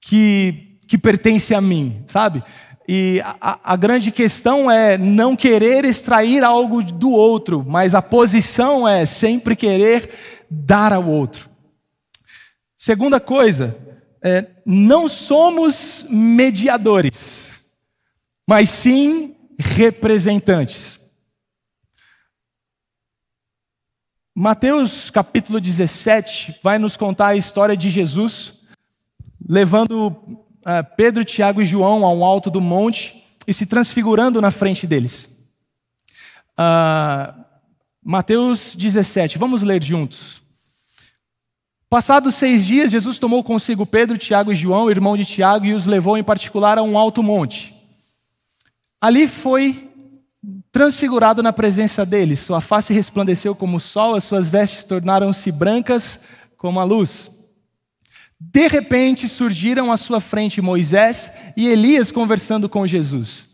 que, 0.00 0.78
que 0.88 0.98
pertence 0.98 1.54
a 1.54 1.60
mim, 1.60 2.02
sabe? 2.08 2.42
E 2.88 3.22
a, 3.40 3.60
a, 3.62 3.76
grande 3.76 4.10
questão 4.10 4.68
é 4.68 4.98
não 4.98 5.36
querer 5.36 5.84
extrair 5.84 6.42
algo 6.42 6.82
do 6.82 7.10
outro, 7.10 7.64
mas 7.64 7.94
a 7.94 8.02
posição 8.02 8.86
é 8.86 9.06
sempre 9.06 9.54
querer 9.54 10.10
dar 10.50 10.92
ao 10.92 11.06
outro. 11.06 11.51
Segunda 12.84 13.20
coisa, 13.20 13.80
é, 14.20 14.44
não 14.66 15.06
somos 15.08 16.04
mediadores, 16.10 17.78
mas 18.44 18.70
sim 18.70 19.36
representantes. 19.56 21.14
Mateus 24.34 25.10
capítulo 25.10 25.60
17 25.60 26.58
vai 26.60 26.76
nos 26.76 26.96
contar 26.96 27.28
a 27.28 27.36
história 27.36 27.76
de 27.76 27.88
Jesus 27.88 28.64
levando 29.48 30.08
uh, 30.08 30.96
Pedro, 30.96 31.24
Tiago 31.24 31.62
e 31.62 31.64
João 31.64 32.04
a 32.04 32.12
um 32.12 32.24
alto 32.24 32.50
do 32.50 32.60
monte 32.60 33.22
e 33.46 33.54
se 33.54 33.64
transfigurando 33.64 34.40
na 34.40 34.50
frente 34.50 34.88
deles. 34.88 35.46
Uh, 36.58 37.44
Mateus 38.02 38.74
17, 38.74 39.38
vamos 39.38 39.62
ler 39.62 39.80
juntos. 39.80 40.41
Passados 41.92 42.36
seis 42.36 42.64
dias, 42.64 42.90
Jesus 42.90 43.18
tomou 43.18 43.44
consigo 43.44 43.84
Pedro, 43.84 44.16
Tiago 44.16 44.50
e 44.50 44.54
João, 44.54 44.90
irmão 44.90 45.14
de 45.14 45.26
Tiago, 45.26 45.66
e 45.66 45.74
os 45.74 45.84
levou 45.84 46.16
em 46.16 46.22
particular 46.22 46.78
a 46.78 46.82
um 46.82 46.96
alto 46.96 47.22
monte. 47.22 47.74
Ali 48.98 49.28
foi 49.28 49.90
transfigurado 50.72 51.42
na 51.42 51.52
presença 51.52 52.06
deles. 52.06 52.38
Sua 52.38 52.62
face 52.62 52.94
resplandeceu 52.94 53.54
como 53.54 53.76
o 53.76 53.80
sol, 53.80 54.14
as 54.14 54.24
suas 54.24 54.48
vestes 54.48 54.84
tornaram-se 54.84 55.52
brancas 55.52 56.20
como 56.56 56.80
a 56.80 56.84
luz. 56.84 57.28
De 58.40 58.68
repente 58.68 59.28
surgiram 59.28 59.92
à 59.92 59.98
sua 59.98 60.18
frente 60.18 60.62
Moisés 60.62 61.52
e 61.58 61.68
Elias 61.68 62.10
conversando 62.10 62.70
com 62.70 62.86
Jesus. 62.86 63.48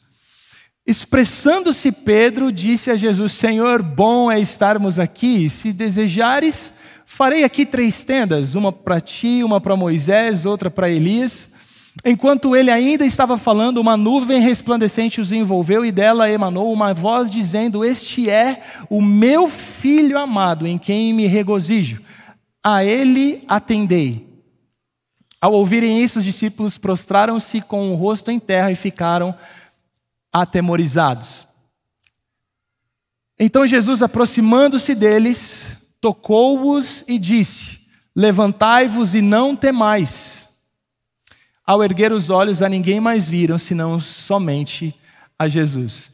Expressando-se 0.86 1.90
Pedro, 1.90 2.52
disse 2.52 2.88
a 2.88 2.94
Jesus: 2.94 3.32
Senhor, 3.32 3.82
bom 3.82 4.30
é 4.30 4.38
estarmos 4.38 4.96
aqui. 4.96 5.50
Se 5.50 5.72
desejares, 5.72 6.78
Farei 7.18 7.42
aqui 7.42 7.66
três 7.66 8.04
tendas, 8.04 8.54
uma 8.54 8.70
para 8.70 9.00
ti, 9.00 9.42
uma 9.42 9.60
para 9.60 9.74
Moisés, 9.74 10.46
outra 10.46 10.70
para 10.70 10.88
Elias. 10.88 11.52
Enquanto 12.04 12.54
ele 12.54 12.70
ainda 12.70 13.04
estava 13.04 13.36
falando, 13.36 13.78
uma 13.78 13.96
nuvem 13.96 14.40
resplandecente 14.40 15.20
os 15.20 15.32
envolveu 15.32 15.84
e 15.84 15.90
dela 15.90 16.30
emanou 16.30 16.72
uma 16.72 16.94
voz 16.94 17.28
dizendo: 17.28 17.84
Este 17.84 18.30
é 18.30 18.62
o 18.88 19.02
meu 19.02 19.48
filho 19.48 20.16
amado, 20.16 20.64
em 20.64 20.78
quem 20.78 21.12
me 21.12 21.26
regozijo. 21.26 22.00
A 22.62 22.84
ele 22.84 23.42
atendei. 23.48 24.24
Ao 25.40 25.52
ouvirem 25.52 26.00
isso, 26.00 26.20
os 26.20 26.24
discípulos 26.24 26.78
prostraram-se 26.78 27.60
com 27.62 27.90
o 27.90 27.96
rosto 27.96 28.30
em 28.30 28.38
terra 28.38 28.70
e 28.70 28.76
ficaram 28.76 29.34
atemorizados. 30.32 31.48
Então 33.36 33.66
Jesus, 33.66 34.04
aproximando-se 34.04 34.94
deles, 34.94 35.87
tocou-os 36.00 37.04
e 37.06 37.18
disse: 37.18 37.88
Levantai-vos 38.14 39.14
e 39.14 39.22
não 39.22 39.54
temais. 39.54 40.62
Ao 41.66 41.84
erguer 41.84 42.12
os 42.12 42.30
olhos, 42.30 42.62
a 42.62 42.68
ninguém 42.68 43.00
mais 43.00 43.28
viram, 43.28 43.58
senão 43.58 44.00
somente 44.00 44.94
a 45.38 45.46
Jesus. 45.48 46.12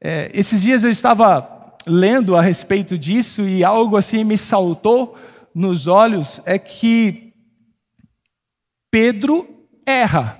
É, 0.00 0.30
esses 0.34 0.60
dias 0.60 0.84
eu 0.84 0.90
estava 0.90 1.76
lendo 1.86 2.36
a 2.36 2.42
respeito 2.42 2.98
disso 2.98 3.42
e 3.42 3.64
algo 3.64 3.96
assim 3.96 4.24
me 4.24 4.36
saltou 4.36 5.16
nos 5.54 5.86
olhos: 5.86 6.40
é 6.44 6.58
que 6.58 7.32
Pedro 8.90 9.66
erra. 9.86 10.38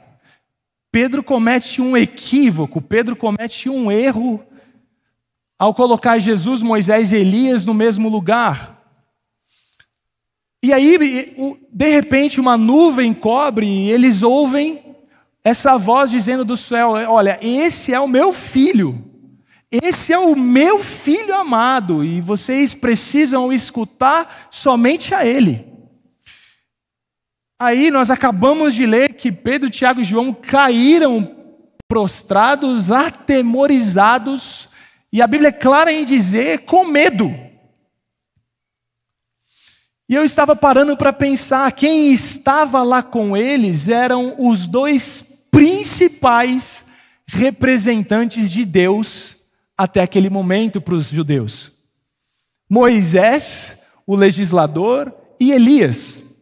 Pedro 0.90 1.22
comete 1.22 1.80
um 1.80 1.96
equívoco, 1.96 2.82
Pedro 2.82 3.16
comete 3.16 3.70
um 3.70 3.90
erro 3.90 4.44
ao 5.62 5.72
colocar 5.72 6.18
Jesus, 6.18 6.60
Moisés 6.60 7.12
e 7.12 7.16
Elias 7.18 7.64
no 7.64 7.72
mesmo 7.72 8.08
lugar. 8.08 8.82
E 10.60 10.72
aí, 10.72 10.98
de 11.72 11.88
repente, 11.88 12.40
uma 12.40 12.56
nuvem 12.56 13.14
cobre 13.14 13.64
e 13.64 13.88
eles 13.88 14.22
ouvem 14.22 14.82
essa 15.44 15.78
voz 15.78 16.10
dizendo 16.10 16.44
do 16.44 16.56
céu: 16.56 16.94
Olha, 17.08 17.38
esse 17.40 17.94
é 17.94 18.00
o 18.00 18.08
meu 18.08 18.32
filho, 18.32 19.04
esse 19.70 20.12
é 20.12 20.18
o 20.18 20.34
meu 20.34 20.80
filho 20.80 21.32
amado, 21.32 22.02
e 22.02 22.20
vocês 22.20 22.74
precisam 22.74 23.52
escutar 23.52 24.48
somente 24.50 25.14
a 25.14 25.24
ele. 25.24 25.64
Aí 27.56 27.88
nós 27.88 28.10
acabamos 28.10 28.74
de 28.74 28.84
ler 28.84 29.12
que 29.12 29.30
Pedro, 29.30 29.70
Tiago 29.70 30.00
e 30.00 30.04
João 30.04 30.34
caíram 30.34 31.36
prostrados, 31.86 32.90
atemorizados, 32.90 34.71
e 35.12 35.20
a 35.20 35.26
Bíblia 35.26 35.48
é 35.50 35.52
clara 35.52 35.92
em 35.92 36.04
dizer 36.04 36.60
com 36.60 36.86
medo. 36.86 37.32
E 40.08 40.14
eu 40.14 40.24
estava 40.24 40.56
parando 40.56 40.96
para 40.96 41.12
pensar, 41.12 41.70
quem 41.72 42.12
estava 42.12 42.82
lá 42.82 43.02
com 43.02 43.36
eles 43.36 43.88
eram 43.88 44.34
os 44.38 44.66
dois 44.66 45.46
principais 45.50 46.92
representantes 47.26 48.50
de 48.50 48.64
Deus 48.64 49.36
até 49.76 50.00
aquele 50.00 50.30
momento 50.30 50.80
para 50.80 50.94
os 50.94 51.08
judeus: 51.08 51.72
Moisés, 52.68 53.86
o 54.06 54.16
legislador, 54.16 55.14
e 55.38 55.52
Elias. 55.52 56.32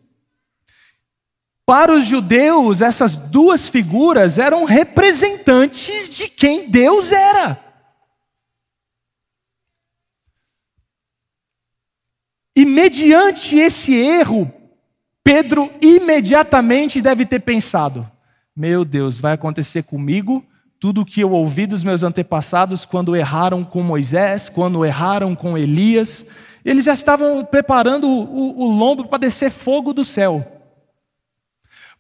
Para 1.65 1.93
os 1.93 2.05
judeus, 2.05 2.81
essas 2.81 3.17
duas 3.17 3.69
figuras 3.69 4.39
eram 4.39 4.65
representantes 4.65 6.09
de 6.09 6.29
quem 6.29 6.69
Deus 6.69 7.13
era. 7.13 7.70
E 12.55 12.65
mediante 12.65 13.57
esse 13.57 13.95
erro, 13.95 14.53
Pedro 15.23 15.71
imediatamente 15.81 17.01
deve 17.01 17.25
ter 17.25 17.41
pensado: 17.41 18.11
meu 18.57 18.85
Deus, 18.85 19.19
vai 19.19 19.33
acontecer 19.33 19.85
comigo 19.85 20.45
tudo 20.81 21.03
o 21.03 21.05
que 21.05 21.21
eu 21.21 21.31
ouvi 21.33 21.67
dos 21.67 21.85
meus 21.85 22.03
antepassados 22.03 22.87
quando 22.87 23.15
erraram 23.15 23.63
com 23.63 23.83
Moisés, 23.83 24.49
quando 24.49 24.85
erraram 24.85 25.37
com 25.37 25.57
Elias. 25.57 26.27
Eles 26.65 26.85
já 26.85 26.95
estavam 26.95 27.45
preparando 27.45 28.09
o, 28.09 28.65
o, 28.65 28.71
lombo 28.71 29.07
para 29.07 29.19
descer 29.19 29.51
fogo 29.51 29.93
do 29.93 30.05
céu. 30.05 30.45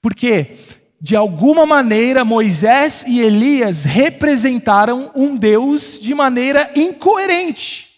Porque, 0.00 0.56
de 1.00 1.14
alguma 1.14 1.66
maneira, 1.66 2.24
Moisés 2.24 3.04
e 3.06 3.20
Elias 3.20 3.84
representaram 3.84 5.10
um 5.14 5.36
Deus 5.36 5.98
de 6.00 6.14
maneira 6.14 6.70
incoerente. 6.74 7.89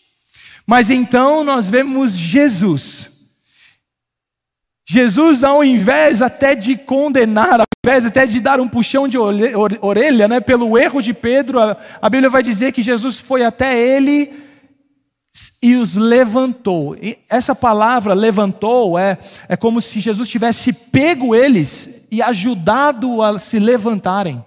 Mas 0.66 0.90
então 0.90 1.42
nós 1.44 1.68
vemos 1.68 2.12
Jesus. 2.12 3.10
Jesus, 4.88 5.42
ao 5.42 5.64
invés 5.64 6.20
até 6.20 6.54
de 6.54 6.76
condenar, 6.76 7.60
ao 7.60 7.66
invés 7.84 8.04
até 8.04 8.26
de 8.26 8.40
dar 8.40 8.60
um 8.60 8.68
puxão 8.68 9.08
de 9.08 9.16
orelha 9.16 10.28
né, 10.28 10.40
pelo 10.40 10.76
erro 10.76 11.00
de 11.00 11.14
Pedro, 11.14 11.58
a 11.60 12.10
Bíblia 12.10 12.28
vai 12.28 12.42
dizer 12.42 12.72
que 12.72 12.82
Jesus 12.82 13.18
foi 13.18 13.44
até 13.44 13.78
ele 13.78 14.30
e 15.62 15.76
os 15.76 15.94
levantou. 15.94 16.94
E 16.96 17.18
essa 17.30 17.54
palavra 17.54 18.12
levantou 18.12 18.98
é, 18.98 19.16
é 19.48 19.56
como 19.56 19.80
se 19.80 19.98
Jesus 19.98 20.28
tivesse 20.28 20.72
pego 20.72 21.34
eles 21.34 22.06
e 22.10 22.20
ajudado 22.20 23.22
a 23.22 23.38
se 23.38 23.58
levantarem. 23.58 24.44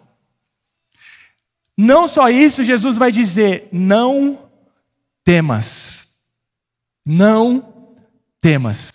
Não 1.78 2.08
só 2.08 2.30
isso, 2.30 2.64
Jesus 2.64 2.98
vai 2.98 3.12
dizer: 3.12 3.68
não 3.72 4.40
temas. 5.24 6.05
Não 7.06 7.94
temas. 8.42 8.92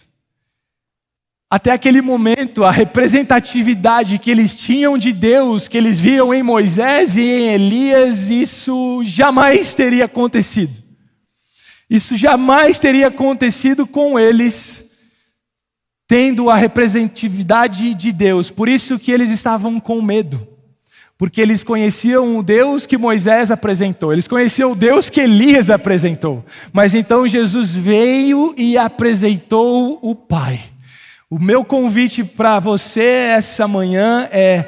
Até 1.49 1.73
aquele 1.73 2.01
momento, 2.01 2.65
a 2.65 2.71
representatividade 2.71 4.19
que 4.19 4.31
eles 4.31 4.55
tinham 4.55 4.97
de 4.97 5.13
Deus, 5.13 5.69
que 5.69 5.77
eles 5.77 5.99
viam 5.99 6.33
em 6.33 6.43
Moisés 6.43 7.17
e 7.17 7.23
em 7.23 7.49
Elias, 7.55 8.29
isso 8.31 9.03
jamais 9.05 9.75
teria 9.75 10.05
acontecido. 10.05 10.73
Isso 11.89 12.17
jamais 12.17 12.79
teria 12.79 13.09
acontecido 13.09 13.87
com 13.87 14.19
eles, 14.19 14.97
tendo 16.07 16.49
a 16.49 16.57
representatividade 16.57 17.95
de 17.95 18.13
Deus. 18.13 18.49
Por 18.49 18.69
isso 18.69 18.99
que 18.99 19.11
eles 19.11 19.31
estavam 19.31 19.81
com 19.81 20.01
medo 20.01 20.50
porque 21.21 21.39
eles 21.39 21.63
conheciam 21.63 22.39
o 22.39 22.43
Deus 22.43 22.87
que 22.87 22.97
Moisés 22.97 23.51
apresentou, 23.51 24.11
eles 24.11 24.27
conheciam 24.27 24.73
o 24.73 24.75
Deus 24.75 25.11
que 25.11 25.21
Elias 25.21 25.69
apresentou, 25.69 26.43
mas 26.73 26.95
então 26.95 27.29
Jesus 27.29 27.75
veio 27.75 28.55
e 28.57 28.79
apresentou 28.79 29.99
o 30.01 30.15
Pai. 30.15 30.59
O 31.29 31.39
meu 31.39 31.63
convite 31.63 32.25
para 32.25 32.59
você 32.59 33.03
essa 33.03 33.69
manhã 33.69 34.31
é: 34.33 34.65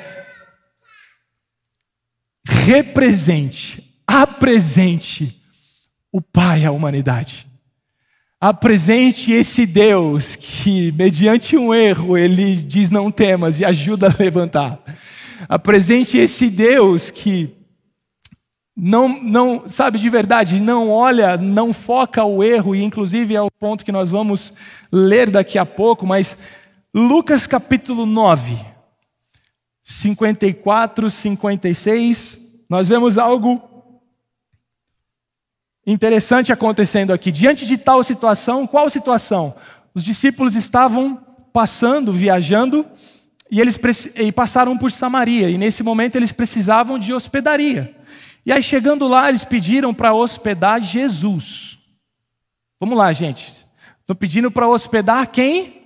represente, 2.44 3.96
apresente 4.06 5.34
o 6.12 6.20
Pai 6.20 6.66
à 6.66 6.70
humanidade. 6.70 7.46
Apresente 8.38 9.32
esse 9.32 9.64
Deus 9.64 10.36
que, 10.36 10.92
mediante 10.92 11.56
um 11.56 11.72
erro, 11.72 12.18
ele 12.18 12.56
diz 12.56 12.90
não 12.90 13.10
temas 13.10 13.58
e 13.58 13.64
ajuda 13.64 14.08
a 14.08 14.22
levantar. 14.22 14.78
Apresente 15.48 16.16
esse 16.16 16.48
Deus 16.48 17.10
que 17.10 17.56
não, 18.76 19.22
não, 19.22 19.68
sabe 19.68 19.98
de 19.98 20.08
verdade, 20.08 20.60
não 20.60 20.88
olha, 20.88 21.36
não 21.36 21.72
foca 21.72 22.24
o 22.24 22.42
erro, 22.42 22.74
e 22.74 22.82
inclusive 22.82 23.34
é 23.34 23.42
o 23.42 23.50
ponto 23.50 23.84
que 23.84 23.92
nós 23.92 24.10
vamos 24.10 24.52
ler 24.90 25.30
daqui 25.30 25.58
a 25.58 25.66
pouco, 25.66 26.06
mas 26.06 26.62
Lucas 26.94 27.46
capítulo 27.46 28.06
9, 28.06 28.56
54, 29.82 31.10
56, 31.10 32.64
nós 32.68 32.88
vemos 32.88 33.18
algo 33.18 33.62
interessante 35.86 36.52
acontecendo 36.52 37.12
aqui. 37.12 37.30
Diante 37.30 37.66
de 37.66 37.76
tal 37.76 38.02
situação, 38.02 38.66
qual 38.66 38.88
situação? 38.88 39.54
Os 39.94 40.02
discípulos 40.02 40.54
estavam 40.54 41.20
passando, 41.52 42.12
viajando, 42.12 42.86
e 43.52 43.60
eles 43.60 43.78
e 44.16 44.32
passaram 44.32 44.78
por 44.78 44.90
Samaria, 44.90 45.50
e 45.50 45.58
nesse 45.58 45.82
momento 45.82 46.16
eles 46.16 46.32
precisavam 46.32 46.98
de 46.98 47.12
hospedaria. 47.12 47.94
E 48.46 48.50
aí, 48.50 48.62
chegando 48.62 49.06
lá, 49.06 49.28
eles 49.28 49.44
pediram 49.44 49.92
para 49.92 50.14
hospedar 50.14 50.80
Jesus. 50.80 51.76
Vamos 52.80 52.96
lá, 52.96 53.12
gente. 53.12 53.66
Estão 54.00 54.16
pedindo 54.16 54.50
para 54.50 54.66
hospedar 54.66 55.26
quem? 55.26 55.82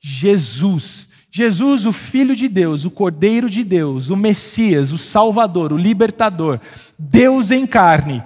Jesus. 0.00 1.08
Jesus, 1.28 1.86
o 1.86 1.92
Filho 1.92 2.36
de 2.36 2.46
Deus, 2.46 2.84
o 2.84 2.90
Cordeiro 2.90 3.50
de 3.50 3.64
Deus, 3.64 4.10
o 4.10 4.16
Messias, 4.16 4.92
o 4.92 4.96
Salvador, 4.96 5.72
o 5.72 5.76
Libertador, 5.76 6.60
Deus 6.96 7.50
em 7.50 7.66
carne, 7.66 8.22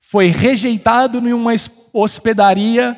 foi 0.00 0.28
rejeitado 0.28 1.18
em 1.28 1.32
uma 1.32 1.54
hospedaria 1.92 2.96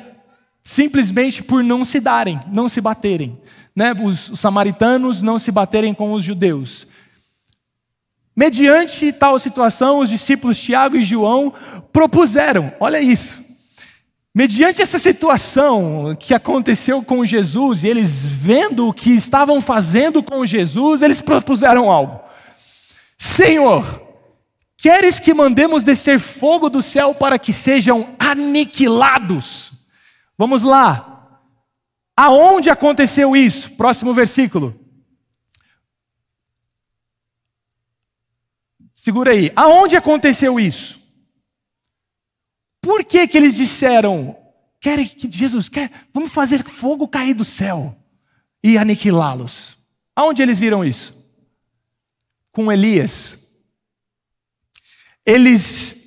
simplesmente 0.61 1.41
por 1.41 1.63
não 1.63 1.83
se 1.83 1.99
darem, 1.99 2.39
não 2.51 2.69
se 2.69 2.79
baterem 2.79 3.39
né, 3.75 3.93
os, 4.01 4.29
os 4.29 4.39
samaritanos 4.39 5.21
não 5.21 5.37
se 5.37 5.51
baterem 5.51 5.93
com 5.93 6.13
os 6.13 6.23
judeus. 6.23 6.87
Mediante 8.35 9.11
tal 9.11 9.37
situação, 9.39 9.99
os 9.99 10.09
discípulos 10.09 10.57
Tiago 10.57 10.95
e 10.95 11.03
João 11.03 11.53
propuseram, 11.91 12.73
olha 12.79 12.99
isso, 12.99 13.45
Mediante 14.37 14.81
essa 14.81 14.99
situação 14.99 16.13
que 16.19 16.33
aconteceu 16.33 17.01
com 17.01 17.25
Jesus, 17.25 17.85
e 17.85 17.87
eles 17.87 18.25
vendo 18.25 18.89
o 18.89 18.93
que 18.93 19.11
estavam 19.11 19.61
fazendo 19.61 20.21
com 20.21 20.45
Jesus, 20.45 21.01
eles 21.01 21.21
propuseram 21.21 21.89
algo. 21.89 22.19
Senhor, 23.17 24.01
queres 24.77 25.21
que 25.21 25.33
mandemos 25.33 25.85
descer 25.85 26.19
fogo 26.19 26.69
do 26.69 26.83
céu 26.83 27.15
para 27.15 27.39
que 27.39 27.53
sejam 27.53 28.09
aniquilados? 28.19 29.71
Vamos 30.37 30.63
lá. 30.63 31.14
Aonde 32.15 32.69
aconteceu 32.69 33.35
isso? 33.35 33.71
Próximo 33.71 34.13
versículo. 34.13 34.79
Segura 38.93 39.31
aí. 39.31 39.51
Aonde 39.55 39.95
aconteceu 39.95 40.59
isso? 40.59 40.99
Por 42.81 43.03
que 43.03 43.27
que 43.27 43.37
eles 43.37 43.55
disseram, 43.55 44.37
querem 44.79 45.07
que 45.07 45.29
Jesus 45.29 45.67
quer, 45.67 45.91
vamos 46.13 46.31
fazer 46.31 46.63
fogo 46.63 47.07
cair 47.07 47.33
do 47.33 47.43
céu 47.43 47.97
e 48.63 48.77
aniquilá-los? 48.77 49.77
Aonde 50.15 50.41
eles 50.41 50.57
viram 50.57 50.85
isso? 50.85 51.13
Com 52.51 52.71
Elias. 52.71 53.49
Eles 55.25 56.04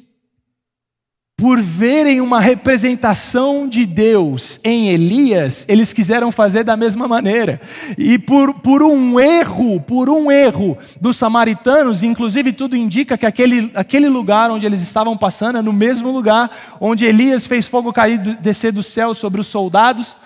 por 1.38 1.62
verem 1.62 2.20
uma 2.20 2.40
representação 2.40 3.68
de 3.68 3.86
Deus 3.86 4.58
em 4.64 4.88
Elias, 4.88 5.64
eles 5.68 5.92
quiseram 5.92 6.32
fazer 6.32 6.64
da 6.64 6.76
mesma 6.76 7.06
maneira. 7.06 7.60
E 7.96 8.18
por, 8.18 8.54
por 8.54 8.82
um 8.82 9.20
erro, 9.20 9.80
por 9.80 10.10
um 10.10 10.32
erro 10.32 10.76
dos 11.00 11.16
samaritanos, 11.16 12.02
inclusive 12.02 12.52
tudo 12.52 12.76
indica 12.76 13.16
que 13.16 13.24
aquele, 13.24 13.70
aquele 13.76 14.08
lugar 14.08 14.50
onde 14.50 14.66
eles 14.66 14.82
estavam 14.82 15.16
passando 15.16 15.58
é 15.58 15.62
no 15.62 15.72
mesmo 15.72 16.10
lugar 16.10 16.50
onde 16.80 17.04
Elias 17.04 17.46
fez 17.46 17.68
fogo 17.68 17.92
cair, 17.92 18.18
descer 18.18 18.72
do 18.72 18.82
céu 18.82 19.14
sobre 19.14 19.40
os 19.40 19.46
soldados. 19.46 20.16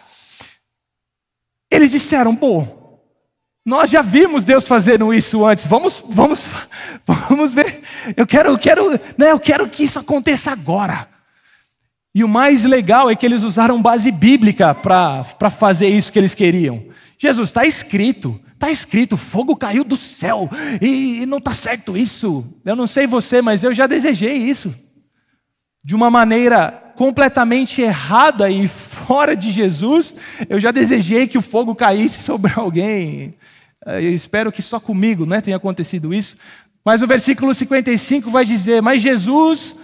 Eles 1.70 1.90
disseram: 1.90 2.35
pô, 2.35 2.82
nós 3.64 3.90
já 3.90 4.03
vimos 4.03 4.44
Deus 4.44 4.66
fazendo 4.66 5.14
isso 5.14 5.44
antes. 5.44 5.66
Vamos, 5.66 6.03
vamos, 6.09 6.48
vamos 7.07 7.53
ver. 7.53 7.81
Eu 8.16 8.27
quero, 8.27 8.51
eu 8.51 8.59
quero, 8.59 8.90
né, 9.16 9.31
eu 9.31 9.38
quero 9.38 9.68
que 9.68 9.85
isso 9.85 9.98
aconteça 9.98 10.51
agora. 10.51 11.09
E 12.14 12.22
o 12.22 12.29
mais 12.29 12.64
legal 12.64 13.09
é 13.09 13.16
que 13.16 13.25
eles 13.25 13.42
usaram 13.42 13.81
base 13.81 14.11
bíblica 14.11 14.75
para 14.75 15.51
fazer 15.51 15.88
isso 15.88 16.12
que 16.12 16.18
eles 16.18 16.35
queriam. 16.35 16.85
Jesus, 17.16 17.48
está 17.48 17.64
escrito, 17.64 18.38
está 18.53 18.70
escrito, 18.70 19.16
fogo 19.16 19.57
caiu 19.57 19.85
do 19.85 19.96
céu 19.96 20.51
e, 20.81 21.22
e 21.22 21.27
não 21.27 21.38
está 21.38 21.55
certo 21.55 21.96
isso. 21.96 22.44
Eu 22.64 22.77
não 22.77 22.87
sei 22.87 23.07
você, 23.07 23.40
mas 23.40 23.64
eu 23.64 23.72
já 23.72 23.87
desejei 23.87 24.35
isso. 24.35 24.75
De 25.83 25.94
uma 25.94 26.11
maneira 26.11 26.82
completamente 26.97 27.81
errada 27.81 28.51
e 28.51 28.69
fora 28.69 29.37
de 29.37 29.51
Jesus, 29.51 30.15
eu 30.49 30.61
já 30.61 30.71
desejei 30.71 31.27
que 31.27 31.39
o 31.39 31.43
fogo 31.43 31.75
caísse 31.75 32.19
sobre 32.21 32.53
alguém. 32.55 33.35
Eh, 33.87 34.05
eu 34.05 34.15
espero 34.15 34.53
que 34.53 34.63
só 34.63 34.79
comigo 34.79 35.27
né, 35.27 35.41
tenha 35.41 35.57
acontecido 35.57 36.15
isso. 36.15 36.37
Mas 36.85 37.03
o 37.03 37.07
versículo 37.07 37.55
55 37.55 38.31
vai 38.31 38.45
dizer: 38.45 38.83
Mas 38.83 39.03
Jesus, 39.03 39.75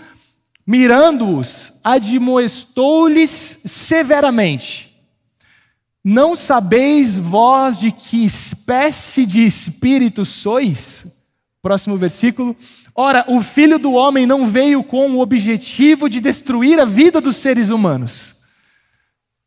mirando-os, 0.66 1.72
admoestou-lhes 1.82 3.30
severamente: 3.30 4.96
Não 6.04 6.34
sabeis 6.34 7.16
vós 7.16 7.76
de 7.76 7.92
que 7.92 8.24
espécie 8.24 9.24
de 9.24 9.44
espírito 9.44 10.24
sois? 10.24 11.18
Próximo 11.60 11.96
versículo. 11.96 12.56
Ora, 13.00 13.24
o 13.28 13.40
filho 13.44 13.78
do 13.78 13.92
homem 13.92 14.26
não 14.26 14.50
veio 14.50 14.82
com 14.82 15.08
o 15.12 15.20
objetivo 15.20 16.10
de 16.10 16.18
destruir 16.18 16.80
a 16.80 16.84
vida 16.84 17.20
dos 17.20 17.36
seres 17.36 17.68
humanos. 17.68 18.34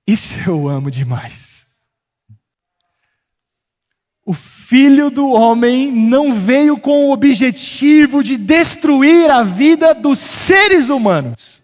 Isso 0.07 0.39
eu 0.47 0.69
amo 0.69 0.89
demais. 0.89 1.81
O 4.25 4.31
filho 4.31 5.11
do 5.11 5.27
homem 5.31 5.91
não 5.91 6.33
veio 6.33 6.77
com 6.77 7.07
o 7.07 7.11
objetivo 7.11 8.23
de 8.23 8.37
destruir 8.37 9.29
a 9.29 9.43
vida 9.43 9.93
dos 9.93 10.19
seres 10.19 10.87
humanos. 10.87 11.60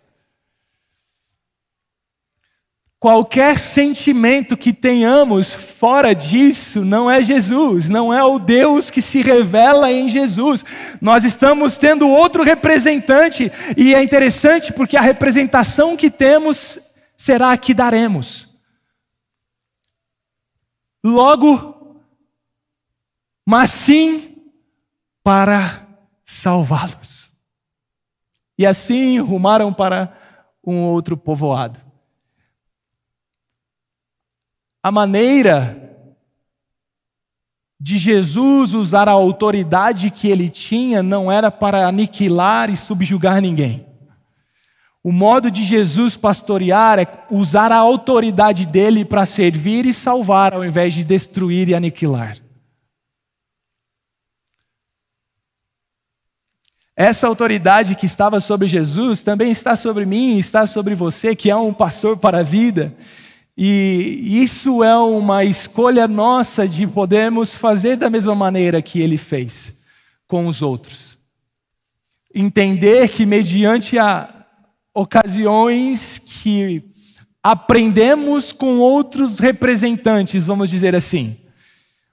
Qualquer 3.08 3.58
sentimento 3.58 4.58
que 4.58 4.74
tenhamos 4.74 5.54
fora 5.54 6.14
disso 6.14 6.84
não 6.84 7.10
é 7.10 7.24
Jesus, 7.24 7.90
não 7.90 8.14
é 8.14 8.22
o 8.22 8.38
Deus 8.38 8.90
que 8.90 9.02
se 9.02 9.22
revela 9.22 9.90
em 9.90 10.10
Jesus. 10.10 10.66
Nós 11.00 11.24
estamos 11.24 11.78
tendo 11.78 12.06
outro 12.10 12.44
representante, 12.44 13.50
e 13.78 13.96
é 13.96 14.04
interessante 14.04 14.74
porque 14.74 14.98
a 14.98 15.02
representação 15.02 15.96
que 15.96 16.12
temos 16.12 16.98
será 17.16 17.54
a 17.54 17.58
que 17.58 17.74
daremos. 17.74 18.50
Logo, 21.02 22.02
mas 23.48 23.72
sim 23.72 24.52
para 25.24 25.88
salvá-los. 26.26 27.32
E 28.60 28.66
assim 28.66 29.18
rumaram 29.18 29.72
para 29.72 30.14
um 30.62 30.82
outro 30.82 31.16
povoado. 31.16 31.87
A 34.88 34.92
maneira 34.92 35.78
de 37.78 37.98
Jesus 37.98 38.74
usar 38.74 39.10
a 39.10 39.12
autoridade 39.12 40.10
que 40.10 40.30
ele 40.30 40.48
tinha 40.48 41.04
não 41.04 41.30
era 41.30 41.52
para 41.52 41.86
aniquilar 41.86 42.70
e 42.70 42.78
subjugar 42.78 43.42
ninguém. 43.42 43.86
O 45.04 45.12
modo 45.12 45.52
de 45.52 45.66
Jesus 45.66 46.16
pastorear 46.16 47.00
é 47.00 47.26
usar 47.30 47.70
a 47.70 47.76
autoridade 47.76 48.66
dele 48.66 49.04
para 49.04 49.26
servir 49.26 49.86
e 49.86 49.94
salvar, 49.94 50.54
ao 50.54 50.64
invés 50.64 50.94
de 50.94 51.04
destruir 51.04 51.68
e 51.68 51.76
aniquilar. 51.76 52.38
Essa 56.96 57.28
autoridade 57.28 57.94
que 57.94 58.06
estava 58.06 58.40
sobre 58.40 58.70
Jesus 58.70 59.22
também 59.22 59.52
está 59.52 59.76
sobre 59.76 60.06
mim, 60.06 60.38
está 60.38 60.66
sobre 60.66 60.96
você, 60.96 61.36
que 61.36 61.50
é 61.50 61.56
um 61.58 61.74
pastor 61.74 62.16
para 62.16 62.40
a 62.40 62.44
vida. 62.44 62.96
E 63.58 64.44
isso 64.44 64.84
é 64.84 64.96
uma 64.96 65.44
escolha 65.44 66.08
nossa 66.08 66.68
de 66.68 66.86
podermos 66.86 67.56
fazer 67.56 67.96
da 67.96 68.08
mesma 68.08 68.36
maneira 68.36 68.84
que 68.84 69.02
ele 69.02 69.18
fez 69.18 69.84
com 70.28 70.46
os 70.46 70.62
outros. 70.62 71.18
Entender 72.36 73.10
que, 73.10 73.26
mediante 73.26 73.98
a 73.98 74.46
ocasiões 74.94 76.20
que 76.20 76.84
aprendemos 77.42 78.52
com 78.52 78.78
outros 78.78 79.40
representantes, 79.40 80.46
vamos 80.46 80.70
dizer 80.70 80.96
assim, 80.96 81.36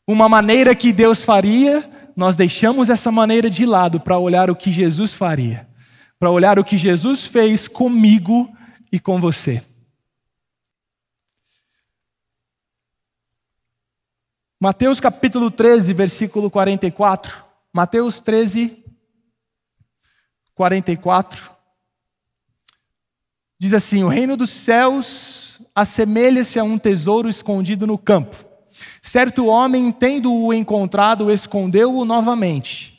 uma 0.07 0.31
maneira 0.31 0.75
que 0.75 0.95
Deus 0.95 1.23
faria, 1.23 1.87
nós 2.17 2.37
deixamos 2.37 2.89
essa 2.89 3.11
maneira 3.11 3.51
de 3.51 3.67
lado 3.67 4.01
para 4.01 4.17
olhar 4.17 4.51
o 4.51 4.57
que 4.57 4.71
Jesus 4.71 5.13
faria, 5.13 5.69
para 6.19 6.31
olhar 6.31 6.59
o 6.59 6.65
que 6.65 6.79
Jesus 6.79 7.25
fez 7.25 7.69
comigo 7.69 8.51
e 8.91 8.99
com 8.99 9.21
você. 9.21 9.63
Mateus 14.61 15.01
capítulo 15.01 15.51
13, 15.51 15.93
versículo 15.93 16.51
44. 16.51 17.45
Mateus 17.73 18.21
13, 18.21 18.85
44. 20.55 21.51
Diz 23.59 23.75
assim: 23.75 24.03
O 24.05 24.09
reino 24.09 24.37
dos 24.37 24.51
céus 24.51 25.61
assemelha-se 25.75 26.59
a 26.59 26.65
um 26.65 26.79
tesouro 26.79 27.29
escondido 27.29 27.87
no 27.87 27.99
campo 27.99 28.55
Certo 29.01 29.47
homem, 29.47 29.93
tendo-o 29.93 30.53
encontrado, 30.53 31.31
escondeu-o 31.31 32.05
novamente. 32.05 32.95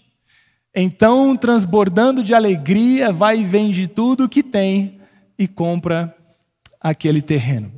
Então, 0.73 1.35
transbordando 1.35 2.23
de 2.23 2.33
alegria, 2.33 3.11
vai 3.11 3.39
e 3.39 3.43
vende 3.43 3.87
tudo 3.87 4.25
o 4.25 4.29
que 4.29 4.43
tem 4.43 4.99
e 5.37 5.47
compra 5.47 6.15
aquele 6.79 7.21
terreno. 7.21 7.71